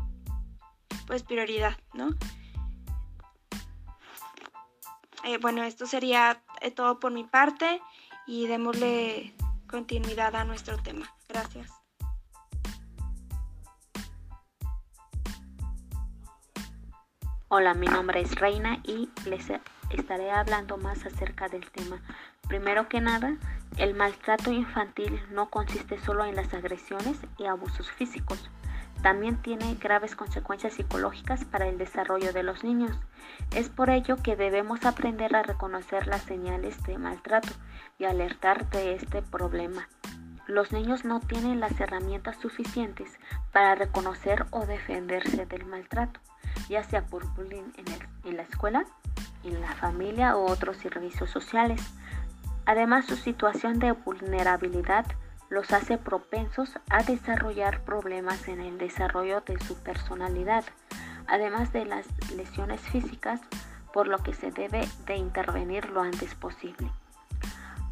pues 1.07 1.23
prioridad, 1.23 1.77
¿no? 1.93 2.09
Eh, 5.23 5.37
bueno, 5.37 5.63
esto 5.63 5.85
sería 5.85 6.43
eh, 6.61 6.71
todo 6.71 6.99
por 6.99 7.11
mi 7.11 7.23
parte 7.23 7.81
y 8.27 8.47
démosle 8.47 9.33
continuidad 9.67 10.35
a 10.35 10.43
nuestro 10.43 10.77
tema. 10.83 11.13
Gracias. 11.29 11.71
Hola, 17.47 17.73
mi 17.73 17.87
nombre 17.87 18.19
es 18.19 18.35
Reina 18.35 18.81
y 18.83 19.09
les 19.25 19.49
estaré 19.95 20.31
hablando 20.31 20.77
más 20.77 21.05
acerca 21.05 21.47
del 21.47 21.69
tema. 21.71 22.01
Primero 22.47 22.87
que 22.89 23.01
nada, 23.01 23.35
el 23.77 23.95
maltrato 23.95 24.51
infantil 24.51 25.21
no 25.31 25.49
consiste 25.49 25.99
solo 25.99 26.25
en 26.25 26.35
las 26.35 26.53
agresiones 26.53 27.17
y 27.37 27.45
abusos 27.45 27.91
físicos. 27.91 28.49
También 29.01 29.41
tiene 29.41 29.75
graves 29.75 30.15
consecuencias 30.15 30.73
psicológicas 30.73 31.43
para 31.43 31.67
el 31.67 31.77
desarrollo 31.77 32.31
de 32.31 32.43
los 32.43 32.63
niños. 32.63 32.97
Es 33.53 33.69
por 33.69 33.89
ello 33.89 34.17
que 34.23 34.35
debemos 34.35 34.85
aprender 34.85 35.35
a 35.35 35.43
reconocer 35.43 36.07
las 36.07 36.21
señales 36.21 36.81
de 36.83 36.97
maltrato 36.97 37.49
y 37.97 38.05
alertar 38.05 38.69
de 38.69 38.95
este 38.95 39.21
problema. 39.21 39.89
Los 40.47 40.71
niños 40.71 41.05
no 41.05 41.19
tienen 41.19 41.59
las 41.59 41.79
herramientas 41.79 42.37
suficientes 42.37 43.09
para 43.51 43.75
reconocer 43.75 44.45
o 44.51 44.65
defenderse 44.65 45.45
del 45.45 45.65
maltrato, 45.65 46.19
ya 46.69 46.83
sea 46.83 47.05
por 47.05 47.25
bullying 47.33 47.71
en, 47.77 48.35
la 48.35 48.43
escuela 48.43 48.85
en 49.43 49.61
la 49.61 49.73
familia 49.75 50.35
o 50.37 50.49
otros 50.49 50.77
servicios 50.77 51.29
sociales. 51.29 51.81
Además, 52.65 53.05
su 53.05 53.15
situación 53.15 53.79
de 53.79 53.91
vulnerabilidad 53.91 55.05
los 55.49 55.71
hace 55.71 55.97
propensos 55.97 56.79
a 56.89 57.03
desarrollar 57.03 57.81
problemas 57.83 58.47
en 58.47 58.61
el 58.61 58.77
desarrollo 58.77 59.41
de 59.41 59.59
su 59.59 59.75
personalidad, 59.75 60.63
además 61.27 61.71
de 61.73 61.85
las 61.85 62.07
lesiones 62.35 62.81
físicas, 62.81 63.41
por 63.93 64.07
lo 64.07 64.17
que 64.17 64.33
se 64.33 64.51
debe 64.51 64.87
de 65.05 65.15
intervenir 65.15 65.89
lo 65.89 66.01
antes 66.01 66.33
posible. 66.33 66.89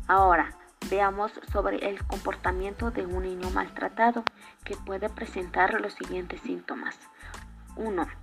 Ahora, 0.08 0.55
veamos 0.89 1.31
sobre 1.51 1.89
el 1.89 2.03
comportamiento 2.05 2.89
de 2.89 3.05
un 3.05 3.24
niño 3.24 3.50
maltratado 3.51 4.24
que 4.63 4.75
puede 4.75 5.10
presentar 5.10 5.79
los 5.79 5.93
siguientes 5.93 6.41
síntomas. 6.41 6.98
1 7.75 8.20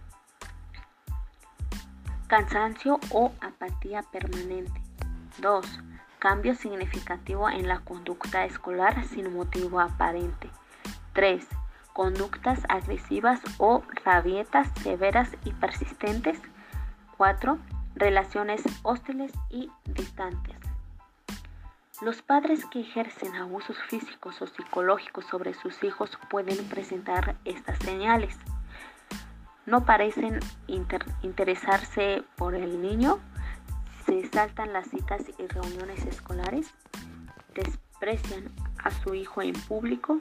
Cansancio 2.28 3.00
o 3.11 3.32
apatía 3.40 4.02
permanente. 4.02 4.82
2. 5.38 5.80
Cambio 6.18 6.54
significativo 6.54 7.49
en 7.49 7.66
la 7.66 7.80
conducta 7.80 8.44
escolar 8.44 9.02
sin 9.06 9.32
motivo 9.35 9.80
aparente. 9.80 10.50
3. 11.14 11.47
Conductas 11.94 12.61
agresivas 12.68 13.40
o 13.56 13.82
rabietas 14.04 14.68
severas 14.82 15.30
y 15.47 15.52
persistentes. 15.52 16.38
4. 17.16 17.58
Relaciones 17.94 18.62
hostiles 18.82 19.32
y 19.49 19.70
distantes. 19.87 20.58
Los 22.02 22.20
padres 22.20 22.66
que 22.66 22.80
ejercen 22.80 23.37
abusos 23.37 23.78
físicos 23.88 24.42
o 24.42 24.47
psicológicos 24.47 25.25
sobre 25.25 25.54
sus 25.54 25.82
hijos 25.82 26.11
pueden 26.28 26.62
presentar 26.68 27.37
estas 27.47 27.78
señales 27.78 28.38
no 29.68 29.84
parecen 29.84 30.40
interesarse 31.22 32.22
por 32.37 32.54
el 32.54 32.80
niño, 32.80 33.18
se 34.06 34.26
saltan 34.28 34.72
las 34.72 34.88
citas 34.88 35.22
y 35.38 35.46
reuniones 35.46 36.06
escolares, 36.06 36.72
desprecian 37.54 38.50
a 38.82 38.90
su 38.90 39.14
hijo 39.14 39.42
en 39.42 39.52
público, 39.52 40.18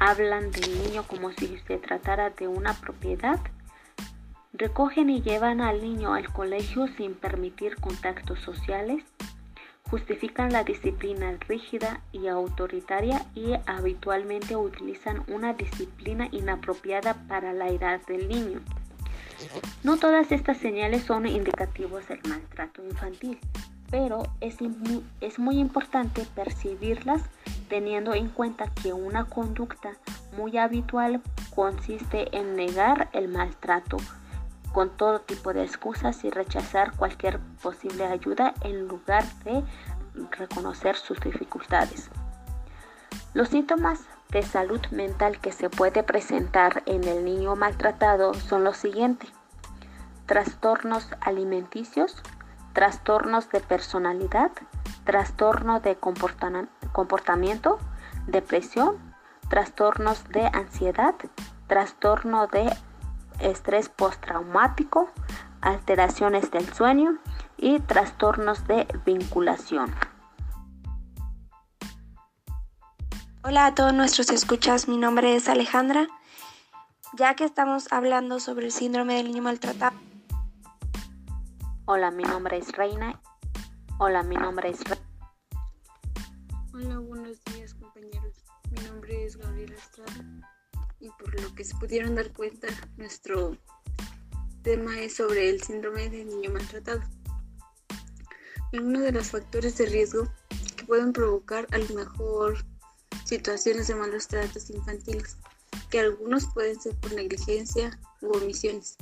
hablan 0.00 0.50
del 0.50 0.82
niño 0.82 1.04
como 1.04 1.30
si 1.30 1.56
se 1.68 1.78
tratara 1.78 2.30
de 2.30 2.48
una 2.48 2.74
propiedad, 2.74 3.38
recogen 4.52 5.08
y 5.08 5.22
llevan 5.22 5.60
al 5.60 5.80
niño 5.82 6.14
al 6.14 6.32
colegio 6.32 6.88
sin 6.96 7.14
permitir 7.14 7.76
contactos 7.76 8.40
sociales, 8.40 9.04
justifican 9.88 10.52
la 10.52 10.64
disciplina 10.64 11.36
rígida 11.48 12.00
y 12.10 12.26
autoritaria 12.26 13.24
y 13.36 13.52
habitualmente 13.66 14.56
utilizan 14.56 15.22
una 15.28 15.52
disciplina 15.54 16.28
inapropiada 16.32 17.14
para 17.28 17.52
la 17.52 17.68
edad 17.68 18.00
del 18.06 18.28
niño. 18.28 18.60
No 19.82 19.96
todas 19.96 20.32
estas 20.32 20.58
señales 20.58 21.04
son 21.04 21.26
indicativos 21.26 22.06
del 22.08 22.20
maltrato 22.28 22.84
infantil, 22.84 23.38
pero 23.90 24.22
es, 24.40 24.58
es 25.20 25.38
muy 25.38 25.58
importante 25.58 26.26
percibirlas 26.34 27.22
teniendo 27.68 28.14
en 28.14 28.28
cuenta 28.28 28.72
que 28.82 28.92
una 28.92 29.24
conducta 29.24 29.92
muy 30.36 30.58
habitual 30.58 31.22
consiste 31.54 32.36
en 32.36 32.56
negar 32.56 33.08
el 33.12 33.28
maltrato 33.28 33.96
con 34.72 34.90
todo 34.90 35.20
tipo 35.20 35.52
de 35.52 35.64
excusas 35.64 36.24
y 36.24 36.30
rechazar 36.30 36.92
cualquier 36.96 37.40
posible 37.62 38.04
ayuda 38.06 38.54
en 38.62 38.86
lugar 38.86 39.24
de 39.44 39.64
reconocer 40.30 40.96
sus 40.96 41.18
dificultades. 41.20 42.10
Los 43.34 43.48
síntomas 43.48 44.00
de 44.30 44.42
salud 44.42 44.80
mental 44.90 45.38
que 45.40 45.52
se 45.52 45.70
puede 45.70 46.02
presentar 46.02 46.82
en 46.86 47.04
el 47.04 47.24
niño 47.24 47.56
maltratado 47.56 48.34
son 48.34 48.64
los 48.64 48.76
siguientes. 48.76 49.30
Trastornos 50.26 51.08
alimenticios, 51.20 52.22
trastornos 52.72 53.50
de 53.50 53.60
personalidad, 53.60 54.52
trastorno 55.04 55.80
de 55.80 55.96
comportamiento, 55.96 57.78
depresión, 58.26 58.96
trastornos 59.48 60.28
de 60.28 60.46
ansiedad, 60.52 61.14
trastorno 61.66 62.46
de 62.46 62.72
estrés 63.40 63.88
postraumático, 63.88 65.08
alteraciones 65.60 66.50
del 66.50 66.72
sueño 66.72 67.18
y 67.56 67.80
trastornos 67.80 68.66
de 68.68 68.86
vinculación. 69.04 69.92
Hola 73.42 73.64
a 73.64 73.74
todos 73.74 73.94
nuestros 73.94 74.28
escuchas, 74.28 74.86
mi 74.86 74.98
nombre 74.98 75.34
es 75.34 75.48
Alejandra. 75.48 76.06
Ya 77.16 77.34
que 77.36 77.44
estamos 77.44 77.90
hablando 77.90 78.38
sobre 78.38 78.66
el 78.66 78.72
síndrome 78.72 79.14
del 79.14 79.28
niño 79.28 79.40
maltratado. 79.40 79.96
Hola, 81.86 82.10
mi 82.10 82.22
nombre 82.22 82.58
es 82.58 82.70
Reina. 82.72 83.18
Hola, 83.98 84.22
mi 84.24 84.36
nombre 84.36 84.68
es 84.68 84.84
Reina. 84.84 85.02
Hola, 86.74 86.98
buenos 86.98 87.42
días 87.44 87.72
compañeros. 87.72 88.44
Mi 88.72 88.86
nombre 88.86 89.24
es 89.24 89.38
Gabriela 89.38 89.74
Estrada 89.74 90.22
y 91.00 91.08
por 91.08 91.40
lo 91.40 91.54
que 91.54 91.64
se 91.64 91.74
pudieron 91.76 92.16
dar 92.16 92.30
cuenta, 92.34 92.68
nuestro 92.98 93.56
tema 94.60 94.98
es 95.00 95.16
sobre 95.16 95.48
el 95.48 95.62
síndrome 95.62 96.10
del 96.10 96.28
niño 96.28 96.50
maltratado. 96.50 97.00
Uno 98.74 99.00
de 99.00 99.12
los 99.12 99.30
factores 99.30 99.78
de 99.78 99.86
riesgo 99.86 100.28
que 100.76 100.84
pueden 100.84 101.14
provocar 101.14 101.66
a 101.72 101.78
lo 101.78 101.94
mejor 101.94 102.69
situaciones 103.30 103.86
de 103.86 103.94
malos 103.94 104.26
tratos 104.26 104.70
infantiles, 104.70 105.36
que 105.88 106.00
algunos 106.00 106.46
pueden 106.52 106.80
ser 106.80 106.96
por 106.96 107.12
negligencia 107.12 107.96
u 108.20 108.36
omisiones, 108.36 108.96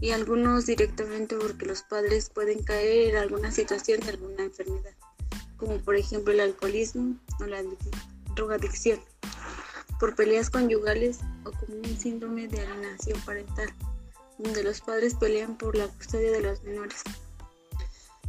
y 0.00 0.12
algunos 0.12 0.64
directamente 0.64 1.36
porque 1.36 1.66
los 1.66 1.82
padres 1.82 2.30
pueden 2.30 2.62
caer 2.62 3.10
en 3.10 3.16
alguna 3.16 3.52
situación 3.52 4.00
de 4.00 4.12
alguna 4.12 4.44
enfermedad, 4.44 4.94
como 5.58 5.76
por 5.76 5.94
ejemplo 5.94 6.32
el 6.32 6.40
alcoholismo 6.40 7.16
o 7.38 7.44
la 7.44 7.62
drogadicción, 8.34 8.98
por 10.00 10.16
peleas 10.16 10.48
conyugales 10.48 11.18
o 11.44 11.52
como 11.52 11.76
un 11.76 11.98
síndrome 11.98 12.48
de 12.48 12.60
alienación 12.60 13.20
parental, 13.26 13.68
donde 14.38 14.64
los 14.64 14.80
padres 14.80 15.14
pelean 15.16 15.58
por 15.58 15.76
la 15.76 15.88
custodia 15.88 16.32
de 16.32 16.40
los 16.40 16.62
menores 16.62 17.02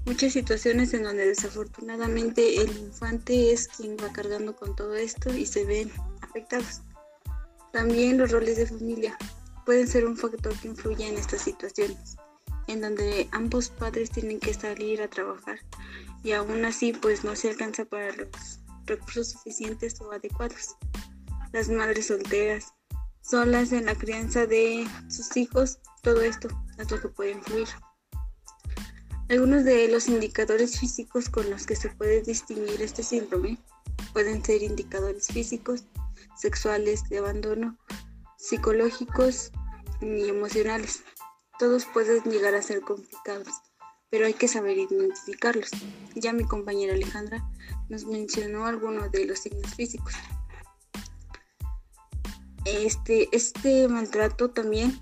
muchas 0.07 0.31
situaciones 0.31 0.93
en 0.93 1.03
donde 1.03 1.27
desafortunadamente 1.27 2.61
el 2.61 2.69
infante 2.77 3.51
es 3.51 3.67
quien 3.67 3.97
va 3.97 4.13
cargando 4.13 4.55
con 4.55 4.73
todo 4.73 4.95
esto 4.95 5.33
y 5.33 5.45
se 5.45 5.65
ven 5.65 5.91
afectados. 6.21 6.81
También 7.73 8.17
los 8.17 8.31
roles 8.31 8.55
de 8.55 8.67
familia 8.67 9.17
pueden 9.65 9.85
ser 9.85 10.05
un 10.05 10.15
factor 10.15 10.57
que 10.59 10.69
influye 10.69 11.05
en 11.05 11.17
estas 11.17 11.41
situaciones, 11.41 12.15
en 12.67 12.79
donde 12.79 13.27
ambos 13.33 13.67
padres 13.67 14.09
tienen 14.09 14.39
que 14.39 14.53
salir 14.53 15.01
a 15.01 15.09
trabajar 15.09 15.59
y 16.23 16.31
aún 16.31 16.63
así 16.63 16.93
pues 16.93 17.25
no 17.25 17.35
se 17.35 17.49
alcanza 17.49 17.83
para 17.83 18.13
los 18.13 18.61
recursos 18.85 19.31
suficientes 19.31 19.99
o 19.99 20.13
adecuados. 20.13 20.77
Las 21.51 21.67
madres 21.67 22.07
solteras, 22.07 22.73
solas 23.21 23.73
en 23.73 23.85
la 23.85 23.95
crianza 23.95 24.45
de 24.45 24.87
sus 25.09 25.35
hijos, 25.35 25.79
todo 26.01 26.21
esto 26.21 26.47
es 26.77 26.89
lo 26.89 27.01
que 27.01 27.09
puede 27.09 27.31
influir. 27.31 27.67
Algunos 29.29 29.65
de 29.65 29.89
los 29.89 30.07
indicadores 30.07 30.79
físicos 30.79 31.27
con 31.27 31.49
los 31.49 31.65
que 31.65 31.75
se 31.75 31.89
puede 31.89 32.21
distinguir 32.21 32.81
este 32.81 33.03
síndrome 33.03 33.57
pueden 34.13 34.43
ser 34.43 34.63
indicadores 34.63 35.27
físicos, 35.27 35.83
sexuales, 36.37 37.03
de 37.09 37.17
abandono, 37.17 37.77
psicológicos 38.37 39.51
y 39.99 40.29
emocionales. 40.29 41.03
Todos 41.59 41.85
pueden 41.85 42.23
llegar 42.23 42.55
a 42.55 42.61
ser 42.61 42.79
complicados, 42.79 43.49
pero 44.09 44.27
hay 44.27 44.33
que 44.33 44.47
saber 44.47 44.77
identificarlos. 44.77 45.71
Ya 46.15 46.31
mi 46.31 46.45
compañera 46.45 46.93
Alejandra 46.93 47.43
nos 47.89 48.05
mencionó 48.05 48.65
algunos 48.65 49.11
de 49.11 49.25
los 49.25 49.39
signos 49.39 49.73
físicos. 49.75 50.13
Este, 52.63 53.27
este 53.33 53.89
maltrato 53.89 54.51
también 54.51 55.01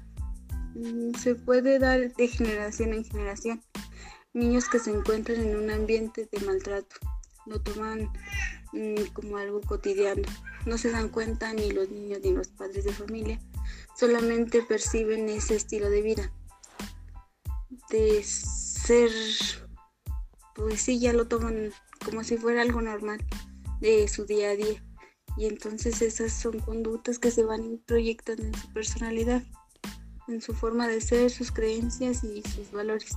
mm, 0.73 1.13
se 1.15 1.35
puede 1.35 1.77
dar 1.77 2.11
de 2.15 2.27
generación 2.27 2.93
en 2.93 3.03
generación 3.03 3.61
niños 4.35 4.67
que 4.69 4.79
se 4.79 4.91
encuentran 4.91 5.39
en 5.39 5.55
un 5.55 5.71
ambiente 5.71 6.27
de 6.31 6.45
maltrato. 6.45 6.97
Lo 7.45 7.61
toman 7.61 8.11
mm, 8.73 9.13
como 9.13 9.37
algo 9.37 9.61
cotidiano. 9.61 10.23
No 10.65 10.77
se 10.77 10.91
dan 10.91 11.09
cuenta 11.09 11.53
ni 11.53 11.71
los 11.71 11.89
niños 11.89 12.19
ni 12.23 12.33
los 12.33 12.49
padres 12.49 12.83
de 12.83 12.93
familia. 12.93 13.39
Solamente 13.97 14.61
perciben 14.61 15.29
ese 15.29 15.55
estilo 15.55 15.89
de 15.89 16.01
vida. 16.01 16.31
De 17.89 18.21
ser, 18.23 19.09
pues 20.53 20.81
sí, 20.81 20.99
ya 20.99 21.13
lo 21.13 21.27
toman 21.27 21.71
como 22.03 22.23
si 22.23 22.37
fuera 22.37 22.61
algo 22.61 22.81
normal 22.81 23.25
de 23.79 24.07
su 24.07 24.25
día 24.25 24.49
a 24.49 24.55
día. 24.55 24.83
Y 25.37 25.45
entonces 25.45 26.01
esas 26.01 26.33
son 26.33 26.59
conductas 26.59 27.19
que 27.19 27.31
se 27.31 27.43
van 27.43 27.81
proyectando 27.85 28.43
en 28.43 28.53
su 28.53 28.73
personalidad, 28.73 29.43
en 30.27 30.41
su 30.41 30.53
forma 30.53 30.87
de 30.87 30.99
ser, 30.99 31.29
sus 31.29 31.51
creencias 31.51 32.23
y 32.23 32.41
sus 32.41 32.71
valores. 32.71 33.15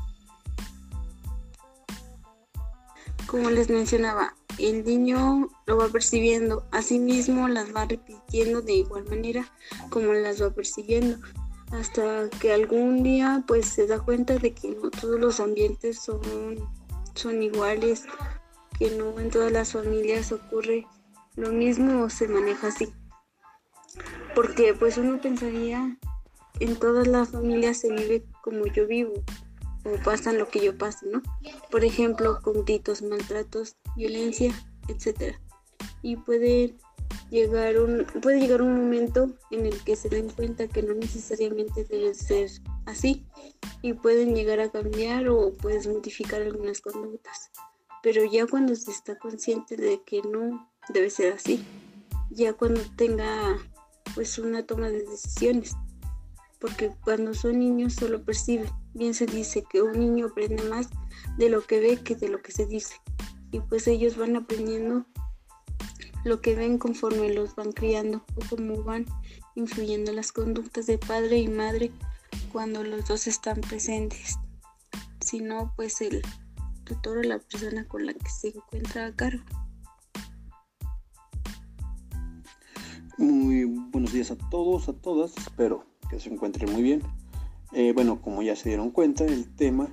Como 3.29 3.51
les 3.51 3.69
mencionaba, 3.69 4.35
el 4.59 4.85
niño 4.85 5.51
lo 5.67 5.77
va 5.77 5.89
percibiendo, 5.89 6.67
mismo 6.91 7.47
las 7.47 7.77
va 7.77 7.85
repitiendo 7.85 8.63
de 8.63 8.73
igual 8.73 9.05
manera 9.05 9.47
como 9.91 10.15
las 10.15 10.43
va 10.43 10.49
percibiendo, 10.51 11.19
hasta 11.71 12.31
que 12.41 12.55
algún 12.55 13.03
día 13.03 13.45
pues 13.47 13.67
se 13.67 13.87
da 13.87 14.01
cuenta 14.01 14.39
de 14.39 14.55
que 14.55 14.71
no 14.71 14.91
todos 14.91 15.21
los 15.21 15.41
ambientes 15.41 16.01
son, 16.01 16.23
son 17.15 17.43
iguales, 17.43 18.07
que 18.79 18.91
no 18.93 19.21
en 19.21 19.29
todas 19.29 19.53
las 19.53 19.73
familias 19.73 20.33
ocurre 20.33 20.87
lo 21.37 21.51
mismo 21.51 22.05
o 22.05 22.09
se 22.09 22.29
maneja 22.29 22.69
así. 22.69 22.89
Porque 24.35 24.73
pues 24.73 24.97
uno 24.97 25.21
pensaría 25.21 25.99
en 26.61 26.77
todas 26.77 27.07
las 27.07 27.29
familias 27.29 27.77
se 27.77 27.93
vive 27.93 28.25
como 28.43 28.67
yo 28.69 28.87
vivo, 28.87 29.13
pasan 30.05 30.39
lo 30.39 30.49
que 30.49 30.65
yo 30.65 30.77
paso, 30.77 31.07
¿no? 31.07 31.23
Por 31.71 31.85
ejemplo, 31.85 32.41
con 32.43 32.65
gritos, 32.65 33.03
maltratos, 33.03 33.77
violencia, 33.97 34.55
etc. 34.89 35.37
Y 36.03 36.17
puede 36.17 36.77
llegar 37.31 37.79
un, 37.79 38.07
llegar 38.25 38.63
un 38.63 38.77
momento 38.77 39.31
en 39.51 39.67
el 39.67 39.83
que 39.85 39.97
se 39.97 40.09
den 40.09 40.31
cuenta 40.31 40.69
que 40.69 40.83
no 40.83 40.95
necesariamente 40.95 41.85
debe 41.85 42.15
ser 42.15 42.51
así 42.87 43.27
y 43.83 43.93
pueden 43.93 44.35
llegar 44.35 44.61
a 44.61 44.71
cambiar 44.71 45.29
o 45.29 45.53
puedes 45.53 45.87
modificar 45.87 46.43
algunas 46.43 46.81
conductas. 46.81 47.51
Pero 48.03 48.25
ya 48.25 48.47
cuando 48.47 48.75
se 48.75 48.91
está 48.91 49.19
consciente 49.19 49.77
de 49.77 50.03
que 50.05 50.23
no 50.23 50.71
debe 50.89 51.11
ser 51.11 51.35
así, 51.35 51.65
ya 52.31 52.53
cuando 52.53 52.81
tenga 52.97 53.59
pues 54.15 54.39
una 54.39 54.65
toma 54.65 54.89
de 54.89 55.03
decisiones, 55.03 55.75
porque 56.61 56.93
cuando 57.05 57.35
son 57.35 57.59
niños 57.59 57.95
solo 57.95 58.25
perciben 58.25 58.71
Bien 58.99 59.15
se 59.15 59.27
dice 59.27 59.63
que 59.71 59.81
un 59.81 59.93
niño 59.93 60.27
aprende 60.27 60.61
más 60.65 60.89
de 61.37 61.49
lo 61.49 61.65
que 61.65 61.79
ve 61.79 61.99
que 62.03 62.17
de 62.17 62.29
lo 62.29 62.43
que 62.43 62.51
se 62.51 62.67
dice. 62.67 62.97
Y 63.53 63.61
pues 63.61 63.87
ellos 63.87 64.17
van 64.17 64.35
aprendiendo 64.35 65.07
lo 66.25 66.41
que 66.41 66.57
ven 66.57 66.79
conforme 66.79 67.33
los 67.33 67.55
van 67.55 67.71
criando 67.71 68.25
o 68.35 68.41
cómo 68.51 68.83
van 68.83 69.07
influyendo 69.55 70.13
las 70.13 70.33
conductas 70.33 70.87
de 70.87 70.99
padre 70.99 71.39
y 71.39 71.47
madre 71.47 71.93
cuando 72.51 72.83
los 72.83 73.07
dos 73.07 73.29
están 73.29 73.61
presentes. 73.61 74.37
Si 75.25 75.39
no, 75.39 75.73
pues 75.77 76.01
el 76.01 76.21
tutor 76.83 77.19
o 77.19 77.23
la 77.23 77.39
persona 77.39 77.87
con 77.87 78.05
la 78.05 78.15
que 78.15 78.29
se 78.29 78.49
encuentra 78.49 79.07
a 79.07 79.15
cargo. 79.15 79.45
Muy 83.17 83.65
buenos 83.65 84.13
días 84.13 84.33
a 84.33 84.37
todos, 84.51 84.89
a 84.89 84.93
todas. 84.93 85.37
Espero 85.37 85.88
que 86.09 86.21
se 86.21 86.33
encuentren 86.33 86.73
muy 86.73 86.83
bien. 86.83 87.03
Eh, 87.73 87.93
bueno, 87.93 88.21
como 88.21 88.43
ya 88.43 88.57
se 88.57 88.71
dieron 88.71 88.91
cuenta, 88.91 89.25
el 89.25 89.49
tema, 89.55 89.89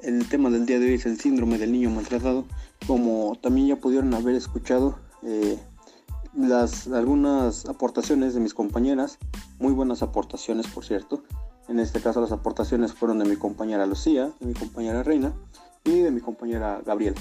el 0.00 0.28
tema 0.28 0.50
del 0.50 0.66
día 0.66 0.78
de 0.78 0.86
hoy 0.86 0.94
es 0.94 1.06
el 1.06 1.18
síndrome 1.18 1.58
del 1.58 1.72
niño 1.72 1.90
maltratado. 1.90 2.44
Como 2.86 3.36
también 3.40 3.68
ya 3.68 3.76
pudieron 3.76 4.12
haber 4.14 4.34
escuchado 4.34 4.98
eh, 5.22 5.58
las, 6.34 6.88
algunas 6.88 7.66
aportaciones 7.66 8.34
de 8.34 8.40
mis 8.40 8.54
compañeras, 8.54 9.18
muy 9.58 9.72
buenas 9.72 10.02
aportaciones 10.02 10.66
por 10.66 10.84
cierto. 10.84 11.22
En 11.68 11.78
este 11.78 12.00
caso 12.00 12.20
las 12.20 12.32
aportaciones 12.32 12.92
fueron 12.92 13.18
de 13.20 13.26
mi 13.26 13.36
compañera 13.36 13.86
Lucía, 13.86 14.32
de 14.40 14.46
mi 14.46 14.54
compañera 14.54 15.02
Reina 15.02 15.32
y 15.84 16.00
de 16.00 16.10
mi 16.10 16.20
compañera 16.20 16.82
Gabriela. 16.84 17.20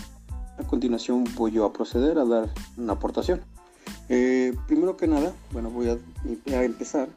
A 0.57 0.63
continuación 0.63 1.25
voy 1.35 1.57
a 1.59 1.71
proceder 1.71 2.17
a 2.17 2.25
dar 2.25 2.49
una 2.77 2.93
aportación. 2.93 3.41
Eh, 4.09 4.55
primero 4.67 4.97
que 4.97 5.07
nada, 5.07 5.33
bueno, 5.51 5.69
voy 5.69 5.89
a 5.89 6.63
empezar 6.63 7.09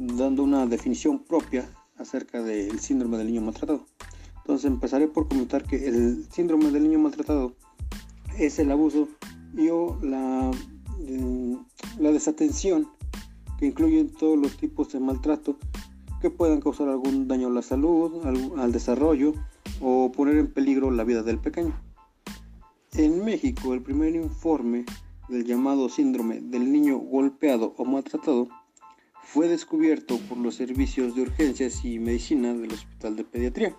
dando 0.00 0.42
una 0.42 0.66
definición 0.66 1.18
propia 1.18 1.68
acerca 1.98 2.42
del 2.42 2.80
síndrome 2.80 3.18
del 3.18 3.26
niño 3.26 3.42
maltratado. 3.42 3.84
Entonces 4.38 4.64
empezaré 4.64 5.08
por 5.08 5.28
comentar 5.28 5.64
que 5.64 5.86
el 5.86 6.24
síndrome 6.30 6.70
del 6.70 6.84
niño 6.84 6.98
maltratado 6.98 7.54
es 8.38 8.58
el 8.58 8.70
abuso 8.70 9.08
y 9.54 9.68
o 9.68 9.98
la 10.02 10.50
desatención, 12.12 12.88
que 13.58 13.66
incluye 13.66 14.04
todos 14.04 14.38
los 14.38 14.56
tipos 14.56 14.90
de 14.92 15.00
maltrato 15.00 15.58
que 16.22 16.30
puedan 16.30 16.60
causar 16.60 16.88
algún 16.88 17.28
daño 17.28 17.48
a 17.48 17.50
la 17.50 17.62
salud, 17.62 18.24
al, 18.24 18.72
desarrollo 18.72 19.34
o 19.82 20.10
poner 20.12 20.38
en 20.38 20.52
peligro 20.52 20.90
la 20.90 21.04
vida 21.04 21.22
del 21.22 21.38
pequeño. 21.38 21.78
En 22.94 23.22
México, 23.22 23.74
el 23.74 23.82
primer 23.82 24.14
informe 24.14 24.86
del 25.28 25.44
llamado 25.44 25.88
síndrome 25.90 26.40
del 26.40 26.72
niño 26.72 26.98
golpeado 26.98 27.74
o 27.76 27.84
maltratado 27.84 28.48
fue 29.32 29.46
descubierto 29.46 30.18
por 30.28 30.38
los 30.38 30.56
servicios 30.56 31.14
de 31.14 31.22
urgencias 31.22 31.84
y 31.84 32.00
medicina 32.00 32.52
del 32.52 32.72
Hospital 32.72 33.14
de 33.14 33.22
Pediatría 33.22 33.76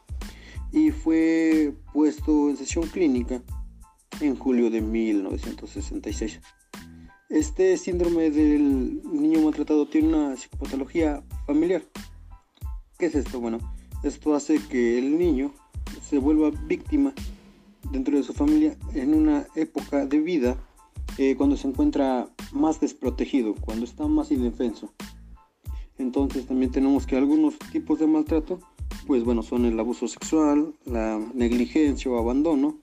y 0.71 0.91
fue 0.91 1.73
puesto 1.91 2.49
en 2.49 2.55
sesión 2.55 2.87
clínica 2.87 3.43
en 4.21 4.37
julio 4.37 4.69
de 4.69 4.79
1966. 4.79 6.39
Este 7.29 7.75
síndrome 7.75 8.31
del 8.31 9.01
niño 9.11 9.41
maltratado 9.41 9.85
tiene 9.89 10.07
una 10.07 10.37
psicopatología 10.37 11.21
familiar. 11.45 11.83
¿Qué 12.97 13.07
es 13.07 13.15
esto? 13.15 13.41
Bueno, 13.41 13.57
esto 14.03 14.33
hace 14.33 14.57
que 14.69 14.97
el 14.99 15.17
niño 15.17 15.53
se 16.01 16.17
vuelva 16.17 16.51
víctima 16.65 17.13
dentro 17.91 18.15
de 18.15 18.23
su 18.23 18.31
familia 18.31 18.77
en 18.93 19.13
una 19.13 19.47
época 19.55 20.05
de 20.05 20.21
vida 20.21 20.55
eh, 21.17 21.35
cuando 21.35 21.57
se 21.57 21.67
encuentra 21.67 22.29
más 22.53 22.79
desprotegido, 22.79 23.53
cuando 23.55 23.83
está 23.83 24.07
más 24.07 24.31
indefenso. 24.31 24.93
Entonces 26.01 26.47
también 26.47 26.71
tenemos 26.71 27.05
que 27.05 27.15
algunos 27.15 27.57
tipos 27.71 27.99
de 27.99 28.07
maltrato, 28.07 28.59
pues 29.07 29.23
bueno, 29.23 29.43
son 29.43 29.65
el 29.65 29.79
abuso 29.79 30.07
sexual, 30.07 30.73
la 30.85 31.19
negligencia 31.33 32.11
o 32.11 32.17
abandono, 32.17 32.77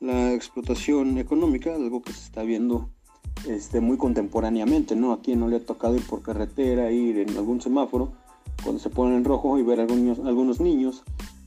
la 0.00 0.32
explotación 0.32 1.18
económica, 1.18 1.74
algo 1.74 2.02
que 2.02 2.12
se 2.12 2.24
está 2.24 2.42
viendo 2.42 2.90
este, 3.48 3.80
muy 3.80 3.96
contemporáneamente, 3.96 4.96
¿no? 4.96 5.12
A 5.12 5.20
quien 5.20 5.40
no 5.40 5.48
le 5.48 5.56
ha 5.56 5.64
tocado 5.64 5.96
ir 5.96 6.06
por 6.06 6.22
carretera, 6.22 6.90
ir 6.90 7.18
en 7.18 7.36
algún 7.36 7.60
semáforo, 7.60 8.12
cuando 8.62 8.80
se 8.80 8.90
ponen 8.90 9.18
en 9.18 9.24
rojo 9.24 9.58
y 9.58 9.62
ver 9.62 9.80
algunos, 9.80 10.18
algunos 10.20 10.60
niños 10.60 11.04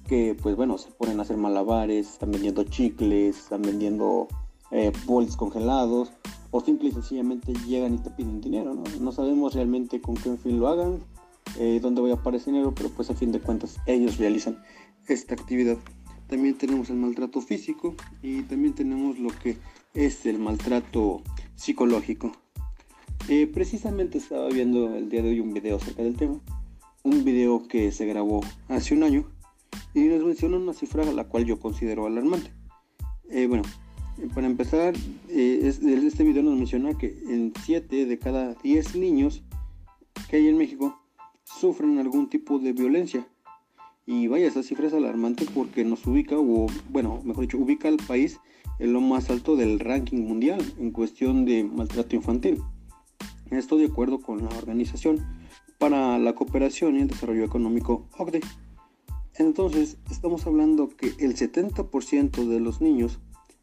que, 0.08 0.38
pues 0.42 0.56
bueno, 0.56 0.78
se 0.78 0.90
ponen 0.92 1.20
a 1.20 1.24
hacer 1.24 1.38
malabares, 1.38 2.10
están 2.10 2.32
vendiendo 2.32 2.64
chicles, 2.64 3.38
están 3.38 3.62
vendiendo 3.62 4.28
eh, 4.72 4.92
congelados, 5.38 6.12
o 6.52 6.62
simple 6.62 6.90
y 6.90 6.92
sencillamente 6.92 7.54
llegan 7.68 7.96
y 7.96 7.98
te 7.98 8.10
piden 8.10 8.42
dinero, 8.42 8.74
¿no? 8.74 8.84
No 9.00 9.12
sabemos 9.12 9.54
realmente 9.54 10.02
con 10.02 10.16
qué 10.16 10.36
fin 10.38 10.60
lo 10.60 10.68
hagan, 10.68 11.00
eh, 11.60 11.80
dónde 11.82 12.02
voy 12.02 12.12
a 12.12 12.16
aparecer 12.16 12.54
dinero, 12.54 12.74
pero 12.76 12.90
pues 12.90 13.10
a 13.10 13.16
fin 13.16 13.32
de 13.32 13.40
cuentas 13.40 13.78
ellos 13.86 14.18
realizan 14.18 14.58
esta 15.08 15.34
actividad. 15.34 15.78
También 16.28 16.58
tenemos 16.58 16.90
el 16.90 16.98
maltrato 16.98 17.42
físico 17.42 17.96
y 18.22 18.44
también 18.44 18.74
tenemos 18.76 19.18
lo 19.18 19.30
que 19.30 19.58
es 19.94 20.26
el 20.26 20.40
maltrato 20.40 21.22
psicológico. 21.56 22.34
Eh, 23.30 23.48
precisamente 23.48 24.18
estaba 24.18 24.48
viendo 24.50 24.96
el 24.96 25.10
día 25.10 25.22
de 25.22 25.30
hoy 25.30 25.40
un 25.40 25.54
video 25.54 25.78
acerca 25.78 26.04
del 26.04 26.16
tema, 26.16 26.40
un 27.04 27.24
video 27.24 27.68
que 27.68 27.92
se 27.92 28.06
grabó 28.06 28.42
hace 28.68 28.94
un 28.94 29.04
año 29.04 29.26
y 29.94 30.02
nos 30.02 30.24
menciona 30.24 30.58
una 30.58 30.74
cifra 30.74 31.04
a 31.04 31.12
la 31.12 31.26
cual 31.26 31.46
yo 31.46 31.60
considero 31.60 32.06
alarmante. 32.06 32.52
Eh, 33.30 33.48
bueno, 33.48 33.64
para 34.34 34.48
empezar, 34.48 34.96
eh, 35.30 35.60
este 35.64 36.24
video 36.24 36.44
nos 36.44 36.58
menciona 36.58 36.98
que 36.98 37.08
en 37.28 37.54
7 37.64 38.06
de 38.06 38.20
cada 38.20 38.56
10 38.56 38.96
niños 38.96 39.44
que 40.30 40.38
hay 40.38 40.48
en 40.48 40.58
México 40.58 41.00
sufren 41.44 41.98
algún 42.00 42.30
tipo 42.30 42.60
de 42.60 42.74
violencia. 42.74 43.28
Y 44.06 44.28
vaya, 44.28 44.48
esa 44.48 44.64
cifra 44.64 44.88
es 44.88 44.94
alarmante 44.94 45.46
porque 45.54 45.84
nos 45.84 46.06
ubica, 46.08 46.38
o 46.38 46.68
bueno, 46.90 47.22
mejor 47.24 47.42
dicho, 47.42 47.58
ubica 47.58 47.88
al 47.88 47.98
país 47.98 48.40
en 48.80 48.94
lo 48.94 49.02
más 49.02 49.30
alto 49.30 49.56
del 49.56 49.80
ranking 49.80 50.26
mundial 50.26 50.62
en 50.80 50.92
cuestión 50.92 51.46
de 51.46 51.64
maltrato 51.64 52.16
infantil. 52.16 52.62
Esto 53.52 53.78
de 53.78 53.86
acuerdo 53.86 54.20
con 54.22 54.44
la 54.44 54.50
Organización 54.58 55.26
para 55.78 56.18
la 56.18 56.34
Cooperación 56.34 56.96
y 56.96 57.02
el 57.02 57.08
Desarrollo 57.08 57.44
Económico 57.44 58.08
OCDE. 58.18 58.42
Entonces, 59.36 59.98
estamos 60.10 60.48
hablando 60.48 60.90
que 60.90 61.14
el 61.20 61.36
70% 61.36 62.48
de 62.48 62.60
los 62.60 62.82
niños 62.82 63.20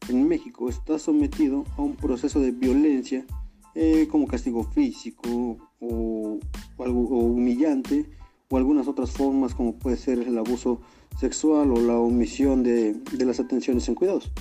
en 0.09 0.27
México 0.27 0.69
está 0.69 0.99
sometido 0.99 1.65
a 1.77 1.81
un 1.81 1.95
proceso 1.95 2.39
de 2.39 2.51
violencia 2.51 3.25
eh, 3.73 4.07
como 4.09 4.27
castigo 4.27 4.63
físico 4.63 5.57
o, 5.79 6.39
algo 6.79 7.01
humillante 7.19 8.05
o 8.49 8.57
algunas 8.57 8.87
otras 8.87 9.11
formas 9.11 9.53
como 9.53 9.75
puede 9.75 9.97
ser 9.97 10.19
el 10.19 10.37
abuso 10.37 10.81
sexual 11.19 11.71
o 11.71 11.79
la 11.81 11.97
omisión 11.97 12.63
de, 12.63 12.93
de 12.93 13.25
las 13.25 13.39
atenciones 13.39 13.87
en 13.87 13.95
cuidados. 13.95 14.31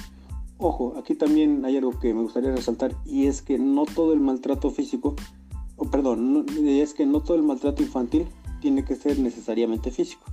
Ojo, 0.58 0.94
aquí 0.96 1.14
también 1.14 1.64
hay 1.64 1.76
algo 1.76 1.98
que 1.98 2.14
me 2.14 2.22
gustaría 2.22 2.54
resaltar 2.54 2.94
y 3.04 3.26
es 3.26 3.42
que 3.42 3.58
no 3.58 3.86
todo 3.86 4.12
el 4.12 4.20
maltrato 4.20 4.70
físico, 4.70 5.16
o 5.76 5.90
perdón, 5.90 6.46
es 6.64 6.94
que 6.94 7.06
no 7.06 7.20
todo 7.20 7.36
el 7.36 7.42
maltrato 7.42 7.82
infantil 7.82 8.26
tiene 8.60 8.84
que 8.84 8.94
ser 8.94 9.18
necesariamente 9.18 9.90
físico. 9.90 10.24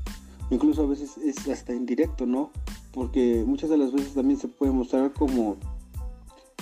Incluso 0.51 0.83
a 0.83 0.85
veces 0.85 1.17
es 1.17 1.47
hasta 1.47 1.73
indirecto, 1.73 2.27
¿no? 2.27 2.51
porque 2.91 3.43
muchas 3.45 3.69
de 3.69 3.77
las 3.77 3.91
veces 3.91 4.13
también 4.13 4.39
se 4.39 4.47
puede 4.47 4.71
mostrar 4.71 5.13
como, 5.13 5.57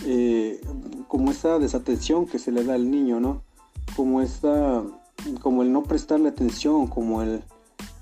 eh, 0.06 0.62
como 1.08 1.32
esa 1.32 1.60
desatención 1.60 2.28
que 2.28 2.40
se 2.40 2.52
le 2.52 2.64
da 2.64 2.76
al 2.76 2.90
niño, 2.90 3.20
¿no? 3.20 3.44
Como 3.96 4.22
esta, 4.22 4.84
como 5.42 5.64
el 5.64 5.72
no 5.72 5.84
prestarle 5.84 6.30
atención, 6.30 6.88
como 6.88 7.24
el, 7.24 7.44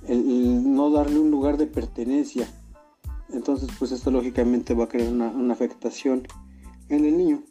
no 0.08 0.91
darle 0.91 1.19
un 1.19 1.32
lugar 1.32 1.58
de 1.58 1.67
pertenencia. 1.67 2.47
Entonces, 3.30 3.69
pues 3.78 3.91
esto 3.91 4.12
lógicamente 4.12 4.73
va 4.73 4.86
a 4.86 4.89
crear 4.89 5.12
una, 5.12 5.28
una 5.28 5.54
afectación 5.54 6.28
en 6.89 7.06
el 7.06 7.17
niño. 7.17 7.43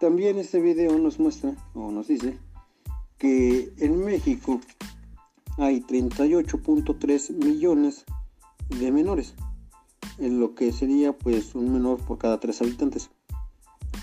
También 0.00 0.38
este 0.38 0.60
video 0.60 0.98
nos 0.98 1.18
muestra, 1.18 1.54
o 1.74 1.90
nos 1.90 2.08
dice, 2.08 2.38
que 3.18 3.72
en 3.78 4.04
México 4.04 4.60
hay 5.58 5.80
38.3 5.80 7.32
millones 7.32 8.04
de 8.68 8.92
menores 8.92 9.34
en 10.18 10.38
lo 10.40 10.54
que 10.54 10.72
sería 10.72 11.12
pues 11.12 11.54
un 11.54 11.72
menor 11.72 12.04
por 12.04 12.18
cada 12.18 12.40
tres 12.40 12.60
habitantes, 12.62 13.10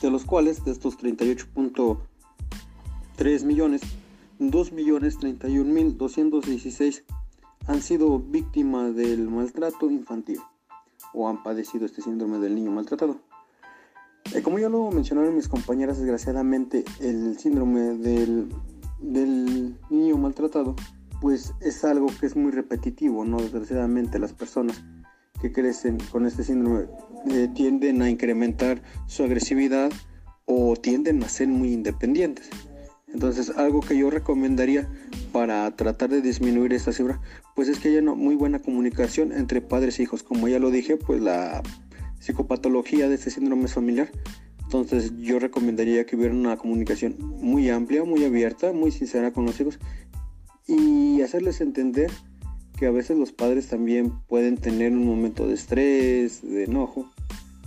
de 0.01 0.09
los 0.09 0.25
cuales 0.25 0.65
de 0.65 0.71
estos 0.71 0.97
38.3 0.97 3.45
millones, 3.45 3.81
2 4.39 4.71
millones 4.71 5.19
31 5.19 5.71
mil 5.71 5.95
216 5.97 7.03
han 7.67 7.81
sido 7.81 8.19
víctimas 8.19 8.95
del 8.95 9.29
maltrato 9.29 9.89
infantil 9.89 10.39
o 11.13 11.29
han 11.29 11.43
padecido 11.43 11.85
este 11.85 12.01
síndrome 12.01 12.39
del 12.39 12.55
niño 12.55 12.71
maltratado. 12.71 13.17
Eh, 14.33 14.41
como 14.41 14.57
ya 14.57 14.69
lo 14.69 14.89
mencionaron 14.91 15.35
mis 15.35 15.47
compañeras, 15.47 15.97
desgraciadamente 15.97 16.83
el 16.99 17.37
síndrome 17.37 17.97
del, 17.97 18.49
del 18.99 19.77
niño 19.89 20.17
maltratado 20.17 20.75
pues 21.23 21.53
es 21.61 21.85
algo 21.85 22.07
que 22.19 22.25
es 22.25 22.35
muy 22.35 22.51
repetitivo, 22.51 23.23
¿no? 23.23 23.37
Desgraciadamente 23.37 24.19
las 24.19 24.33
personas 24.33 24.83
que 25.41 25.53
crecen 25.53 25.97
con 26.11 26.25
este 26.25 26.43
síndrome 26.43 26.87
eh, 27.31 27.47
tienden 27.55 28.01
a 28.01 28.09
incrementar 28.09 28.81
su 29.07 29.23
agresividad 29.23 29.89
o 30.43 30.75
tienden 30.75 31.23
a 31.23 31.29
ser 31.29 31.47
muy 31.47 31.71
independientes. 31.71 32.49
Entonces, 33.07 33.51
algo 33.55 33.79
que 33.79 33.97
yo 33.97 34.09
recomendaría 34.09 34.89
para 35.31 35.73
tratar 35.77 36.09
de 36.09 36.21
disminuir 36.21 36.73
esta 36.73 36.91
cifra, 36.91 37.21
pues 37.55 37.69
es 37.69 37.79
que 37.79 37.87
haya 37.87 38.01
una 38.01 38.15
muy 38.15 38.35
buena 38.35 38.59
comunicación 38.59 39.31
entre 39.31 39.61
padres 39.61 39.99
e 39.99 40.03
hijos. 40.03 40.23
Como 40.23 40.49
ya 40.49 40.59
lo 40.59 40.71
dije, 40.71 40.97
pues 40.97 41.21
la 41.21 41.63
psicopatología 42.19 43.07
de 43.07 43.15
este 43.15 43.29
síndrome 43.29 43.63
es 43.63 43.73
familiar. 43.73 44.11
Entonces, 44.63 45.13
yo 45.19 45.39
recomendaría 45.39 46.05
que 46.05 46.17
hubiera 46.17 46.33
una 46.33 46.57
comunicación 46.57 47.15
muy 47.19 47.69
amplia, 47.69 48.03
muy 48.03 48.25
abierta, 48.25 48.73
muy 48.73 48.91
sincera 48.91 49.31
con 49.31 49.45
los 49.45 49.57
hijos 49.61 49.79
y 50.67 51.21
hacerles 51.21 51.61
entender 51.61 52.11
que 52.77 52.87
a 52.87 52.91
veces 52.91 53.17
los 53.17 53.31
padres 53.31 53.67
también 53.67 54.11
pueden 54.27 54.57
tener 54.57 54.91
un 54.93 55.05
momento 55.05 55.47
de 55.47 55.53
estrés, 55.53 56.41
de 56.41 56.63
enojo, 56.63 57.09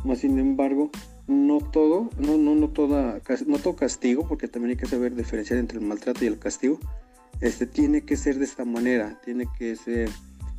más 0.05 0.19
sin 0.19 0.39
embargo, 0.39 0.91
no 1.27 1.59
todo, 1.59 2.11
no, 2.19 2.37
no, 2.37 2.55
no, 2.55 2.69
toda, 2.69 3.21
no 3.47 3.59
todo 3.59 3.77
castigo, 3.77 4.27
porque 4.29 4.49
también 4.49 4.71
hay 4.71 4.77
que 4.77 4.87
saber 4.87 5.15
diferenciar 5.15 5.59
entre 5.59 5.79
el 5.79 5.85
maltrato 5.85 6.25
y 6.25 6.29
el 6.29 6.39
castigo, 6.39 6.79
este, 7.41 7.67
tiene 7.67 8.03
que 8.03 8.17
ser 8.17 8.39
de 8.39 8.45
esta 8.45 8.65
manera, 8.65 9.21
tiene 9.25 9.47
que 9.59 9.77
ser 9.77 10.09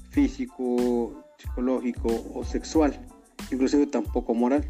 físico, 0.09 1.23
psicológico 1.37 2.09
o 2.33 2.43
sexual, 2.43 2.99
inclusive 3.51 3.87
tampoco 3.87 4.33
moral. 4.33 4.65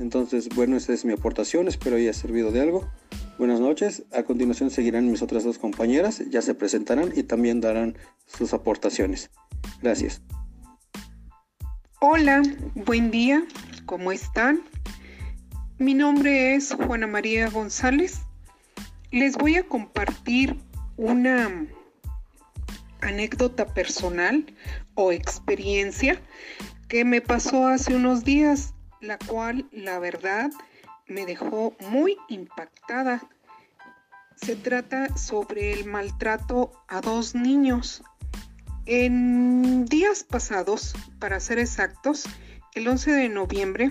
Entonces, 0.00 0.48
bueno, 0.54 0.76
esa 0.76 0.92
es 0.92 1.04
mi 1.04 1.12
aportación, 1.12 1.66
espero 1.66 1.96
haya 1.96 2.12
servido 2.12 2.52
de 2.52 2.60
algo. 2.60 2.88
Buenas 3.38 3.60
noches. 3.60 4.02
A 4.12 4.24
continuación 4.24 4.68
seguirán 4.68 5.08
mis 5.08 5.22
otras 5.22 5.44
dos 5.44 5.58
compañeras, 5.58 6.24
ya 6.28 6.42
se 6.42 6.56
presentarán 6.56 7.12
y 7.14 7.22
también 7.22 7.60
darán 7.60 7.96
sus 8.26 8.52
aportaciones. 8.52 9.30
Gracias. 9.80 10.20
Hola, 12.00 12.42
buen 12.74 13.12
día, 13.12 13.44
¿cómo 13.86 14.10
están? 14.10 14.60
Mi 15.78 15.94
nombre 15.94 16.56
es 16.56 16.74
Juana 16.74 17.06
María 17.06 17.48
González. 17.48 18.22
Les 19.12 19.36
voy 19.36 19.54
a 19.54 19.62
compartir 19.62 20.56
una 20.96 21.48
anécdota 23.00 23.72
personal 23.72 24.46
o 24.94 25.12
experiencia 25.12 26.20
que 26.88 27.04
me 27.04 27.20
pasó 27.20 27.68
hace 27.68 27.94
unos 27.94 28.24
días, 28.24 28.74
la 29.00 29.16
cual 29.16 29.68
la 29.70 30.00
verdad 30.00 30.50
me 31.08 31.26
dejó 31.26 31.74
muy 31.80 32.16
impactada 32.28 33.28
se 34.40 34.56
trata 34.56 35.16
sobre 35.16 35.72
el 35.72 35.84
maltrato 35.84 36.72
a 36.86 37.00
dos 37.00 37.34
niños. 37.34 38.02
En 38.86 39.84
días 39.86 40.22
pasados, 40.22 40.94
para 41.18 41.40
ser 41.40 41.58
exactos, 41.58 42.24
el 42.74 42.86
11 42.86 43.10
de 43.12 43.28
noviembre 43.28 43.90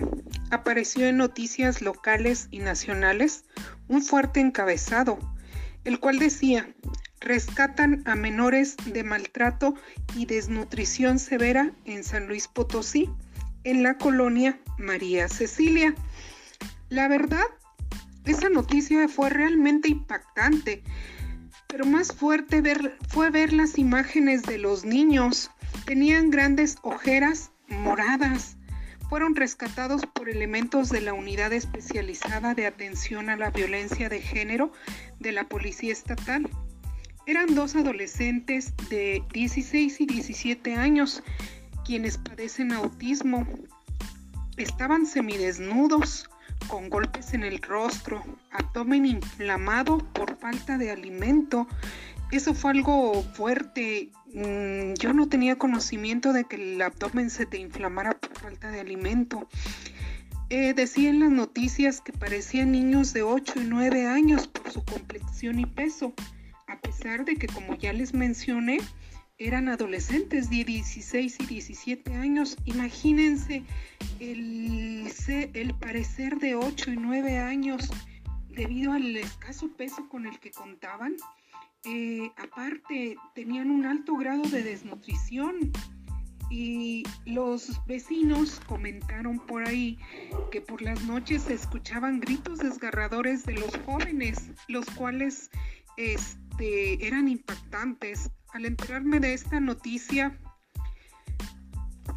apareció 0.50 1.06
en 1.06 1.18
noticias 1.18 1.82
locales 1.82 2.48
y 2.50 2.60
nacionales 2.60 3.44
un 3.88 4.02
fuerte 4.02 4.40
encabezado, 4.40 5.18
el 5.84 6.00
cual 6.00 6.18
decía, 6.18 6.74
rescatan 7.20 8.02
a 8.06 8.14
menores 8.14 8.76
de 8.86 9.04
maltrato 9.04 9.74
y 10.16 10.26
desnutrición 10.26 11.18
severa 11.18 11.72
en 11.84 12.04
San 12.04 12.26
Luis 12.26 12.48
Potosí, 12.48 13.10
en 13.64 13.82
la 13.82 13.98
colonia 13.98 14.58
María 14.78 15.28
Cecilia. 15.28 15.94
La 16.90 17.06
verdad, 17.06 17.44
esa 18.24 18.48
noticia 18.48 19.08
fue 19.08 19.30
realmente 19.30 19.88
impactante, 19.88 20.82
pero 21.66 21.84
más 21.84 22.12
fuerte 22.12 22.62
fue 23.08 23.30
ver 23.30 23.52
las 23.52 23.78
imágenes 23.78 24.42
de 24.42 24.58
los 24.58 24.84
niños. 24.84 25.50
Tenían 25.84 26.30
grandes 26.30 26.76
ojeras 26.82 27.50
moradas, 27.68 28.56
fueron 29.08 29.34
rescatados 29.34 30.06
por 30.06 30.28
elementos 30.28 30.88
de 30.88 31.00
la 31.00 31.14
Unidad 31.14 31.52
Especializada 31.52 32.54
de 32.54 32.66
Atención 32.66 33.30
a 33.30 33.36
la 33.36 33.50
Violencia 33.50 34.08
de 34.08 34.20
Género 34.20 34.72
de 35.18 35.32
la 35.32 35.44
Policía 35.44 35.92
Estatal. 35.92 36.48
Eran 37.26 37.54
dos 37.54 37.76
adolescentes 37.76 38.72
de 38.88 39.22
16 39.32 40.00
y 40.00 40.06
17 40.06 40.74
años 40.74 41.22
quienes 41.84 42.18
padecen 42.18 42.72
autismo. 42.72 43.46
Estaban 44.56 45.06
semidesnudos, 45.06 46.28
con 46.68 46.88
golpes 46.88 47.34
en 47.34 47.42
el 47.42 47.58
rostro, 47.60 48.22
abdomen 48.52 49.06
inflamado 49.06 49.98
por 50.12 50.36
falta 50.36 50.78
de 50.78 50.90
alimento. 50.90 51.66
Eso 52.30 52.54
fue 52.54 52.72
algo 52.72 53.22
fuerte 53.34 54.10
Mm, 54.34 54.92
yo 54.94 55.14
no 55.14 55.28
tenía 55.28 55.56
conocimiento 55.56 56.32
de 56.32 56.44
que 56.44 56.56
el 56.56 56.82
abdomen 56.82 57.30
se 57.30 57.46
te 57.46 57.58
inflamara 57.58 58.12
por 58.12 58.36
falta 58.38 58.70
de 58.70 58.80
alimento. 58.80 59.48
Eh, 60.50 60.74
decía 60.74 61.10
en 61.10 61.20
las 61.20 61.30
noticias 61.30 62.00
que 62.00 62.12
parecían 62.12 62.72
niños 62.72 63.12
de 63.12 63.22
8 63.22 63.60
y 63.60 63.64
9 63.64 64.06
años 64.06 64.46
por 64.46 64.70
su 64.70 64.84
complexión 64.84 65.58
y 65.58 65.66
peso, 65.66 66.14
a 66.66 66.78
pesar 66.78 67.24
de 67.24 67.36
que, 67.36 67.46
como 67.46 67.74
ya 67.74 67.92
les 67.92 68.14
mencioné, 68.14 68.78
eran 69.38 69.68
adolescentes 69.68 70.50
de 70.50 70.64
16 70.64 71.38
y 71.40 71.46
17 71.46 72.14
años. 72.14 72.56
Imagínense 72.64 73.62
el, 74.20 75.10
el 75.54 75.74
parecer 75.74 76.38
de 76.38 76.54
8 76.54 76.92
y 76.92 76.96
9 76.96 77.38
años 77.38 77.90
debido 78.48 78.92
al 78.92 79.16
escaso 79.16 79.68
peso 79.76 80.08
con 80.08 80.26
el 80.26 80.38
que 80.40 80.50
contaban 80.50 81.16
eh, 81.84 82.32
aparte 82.36 83.16
tenían 83.34 83.70
un 83.70 83.86
alto 83.86 84.16
grado 84.16 84.42
de 84.42 84.62
desnutrición 84.62 85.72
y 86.50 87.04
los 87.24 87.80
vecinos 87.86 88.60
comentaron 88.66 89.38
por 89.38 89.66
ahí 89.66 89.98
que 90.50 90.60
por 90.60 90.82
las 90.82 91.04
noches 91.04 91.42
se 91.42 91.54
escuchaban 91.54 92.20
gritos 92.20 92.58
desgarradores 92.58 93.44
de 93.44 93.54
los 93.54 93.76
jóvenes, 93.86 94.50
los 94.66 94.86
cuales 94.90 95.50
este, 95.96 97.06
eran 97.06 97.28
impactantes. 97.28 98.30
Al 98.52 98.64
enterarme 98.64 99.20
de 99.20 99.34
esta 99.34 99.60
noticia, 99.60 100.38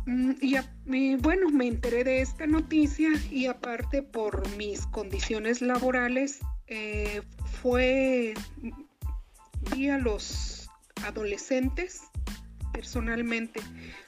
mm, 0.05 0.31
y, 0.41 1.15
bueno, 1.15 1.49
me 1.49 1.67
enteré 1.67 2.03
de 2.03 2.21
esta 2.21 2.47
noticia 2.47 3.09
y 3.29 3.47
aparte 3.47 4.01
por 4.01 4.47
mis 4.57 4.85
condiciones 4.87 5.61
laborales, 5.61 6.39
eh, 6.67 7.21
fue 7.61 8.33
vi 9.75 9.89
a 9.89 9.97
los 9.97 10.69
adolescentes 11.05 12.01
personalmente. 12.73 13.61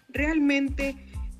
Realmente 0.10 0.96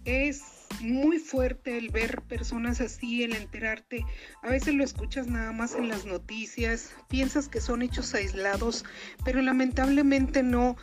es 0.06 0.53
muy 0.82 1.20
fuerte 1.20 1.78
el 1.78 1.90
ver 1.90 2.22
personas 2.24 2.82
así, 2.82 3.24
el 3.24 3.36
enterarte. 3.36 4.06
A 4.42 4.50
veces 4.50 4.74
lo 4.74 4.84
escuchas 4.84 5.28
nada 5.28 5.52
más 5.52 5.76
en 5.76 5.90
las 5.90 6.06
noticias, 6.06 6.92
piensas 7.10 7.48
que 7.48 7.62
son 7.62 7.82
hechos 7.82 8.14
aislados, 8.14 8.86
pero 9.24 9.42
lamentablemente 9.42 10.44
no. 10.44 10.76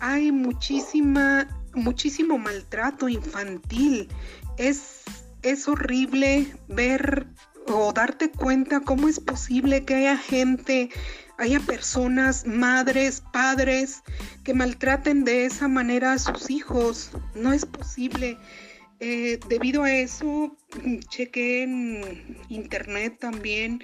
Hay 0.00 0.32
muchísima, 0.32 1.48
muchísimo 1.74 2.38
maltrato 2.38 3.08
infantil. 3.08 4.08
Es, 4.58 5.02
es 5.42 5.68
horrible 5.68 6.54
ver 6.68 7.26
o 7.66 7.92
darte 7.92 8.30
cuenta 8.30 8.80
cómo 8.80 9.08
es 9.08 9.20
posible 9.20 9.84
que 9.84 9.94
haya 9.94 10.16
gente 10.16 10.90
haya 11.38 11.60
personas, 11.60 12.46
madres, 12.46 13.22
padres, 13.32 14.02
que 14.44 14.54
maltraten 14.54 15.24
de 15.24 15.46
esa 15.46 15.68
manera 15.68 16.12
a 16.12 16.18
sus 16.18 16.50
hijos. 16.50 17.10
No 17.34 17.52
es 17.52 17.66
posible. 17.66 18.38
Eh, 19.00 19.38
debido 19.48 19.82
a 19.82 19.92
eso, 19.92 20.56
chequé 21.08 21.62
en 21.62 22.38
internet 22.48 23.18
también. 23.20 23.82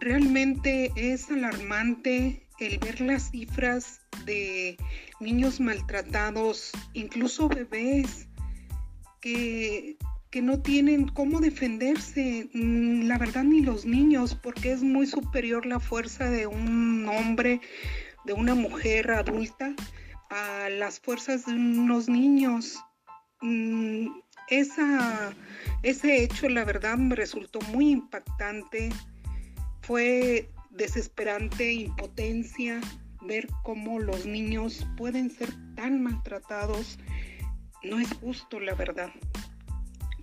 Realmente 0.00 0.92
es 0.96 1.30
alarmante 1.30 2.46
el 2.60 2.78
ver 2.78 3.00
las 3.00 3.30
cifras 3.30 4.00
de 4.24 4.76
niños 5.20 5.60
maltratados, 5.60 6.72
incluso 6.92 7.48
bebés 7.48 8.28
que 9.20 9.96
que 10.32 10.40
no 10.40 10.62
tienen 10.62 11.08
cómo 11.08 11.40
defenderse, 11.40 12.48
mm, 12.54 13.02
la 13.02 13.18
verdad 13.18 13.44
ni 13.44 13.60
los 13.60 13.84
niños, 13.84 14.34
porque 14.34 14.72
es 14.72 14.82
muy 14.82 15.06
superior 15.06 15.66
la 15.66 15.78
fuerza 15.78 16.30
de 16.30 16.46
un 16.46 17.06
hombre, 17.06 17.60
de 18.24 18.32
una 18.32 18.54
mujer 18.54 19.10
adulta, 19.10 19.74
a 20.30 20.70
las 20.70 20.98
fuerzas 21.00 21.44
de 21.44 21.52
unos 21.52 22.08
niños. 22.08 22.78
Esa, 24.52 25.32
ese 25.82 26.22
hecho, 26.22 26.46
la 26.46 26.66
verdad, 26.66 26.98
me 26.98 27.16
resultó 27.16 27.58
muy 27.72 27.88
impactante. 27.88 28.90
Fue 29.80 30.46
desesperante, 30.68 31.72
impotencia, 31.72 32.78
ver 33.22 33.48
cómo 33.62 33.98
los 33.98 34.26
niños 34.26 34.86
pueden 34.98 35.30
ser 35.30 35.48
tan 35.74 36.02
maltratados. 36.02 36.98
No 37.82 37.98
es 37.98 38.12
justo, 38.12 38.60
la 38.60 38.74
verdad. 38.74 39.10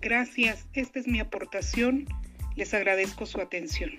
Gracias, 0.00 0.64
esta 0.74 1.00
es 1.00 1.08
mi 1.08 1.18
aportación. 1.18 2.06
Les 2.54 2.72
agradezco 2.72 3.26
su 3.26 3.40
atención. 3.40 3.90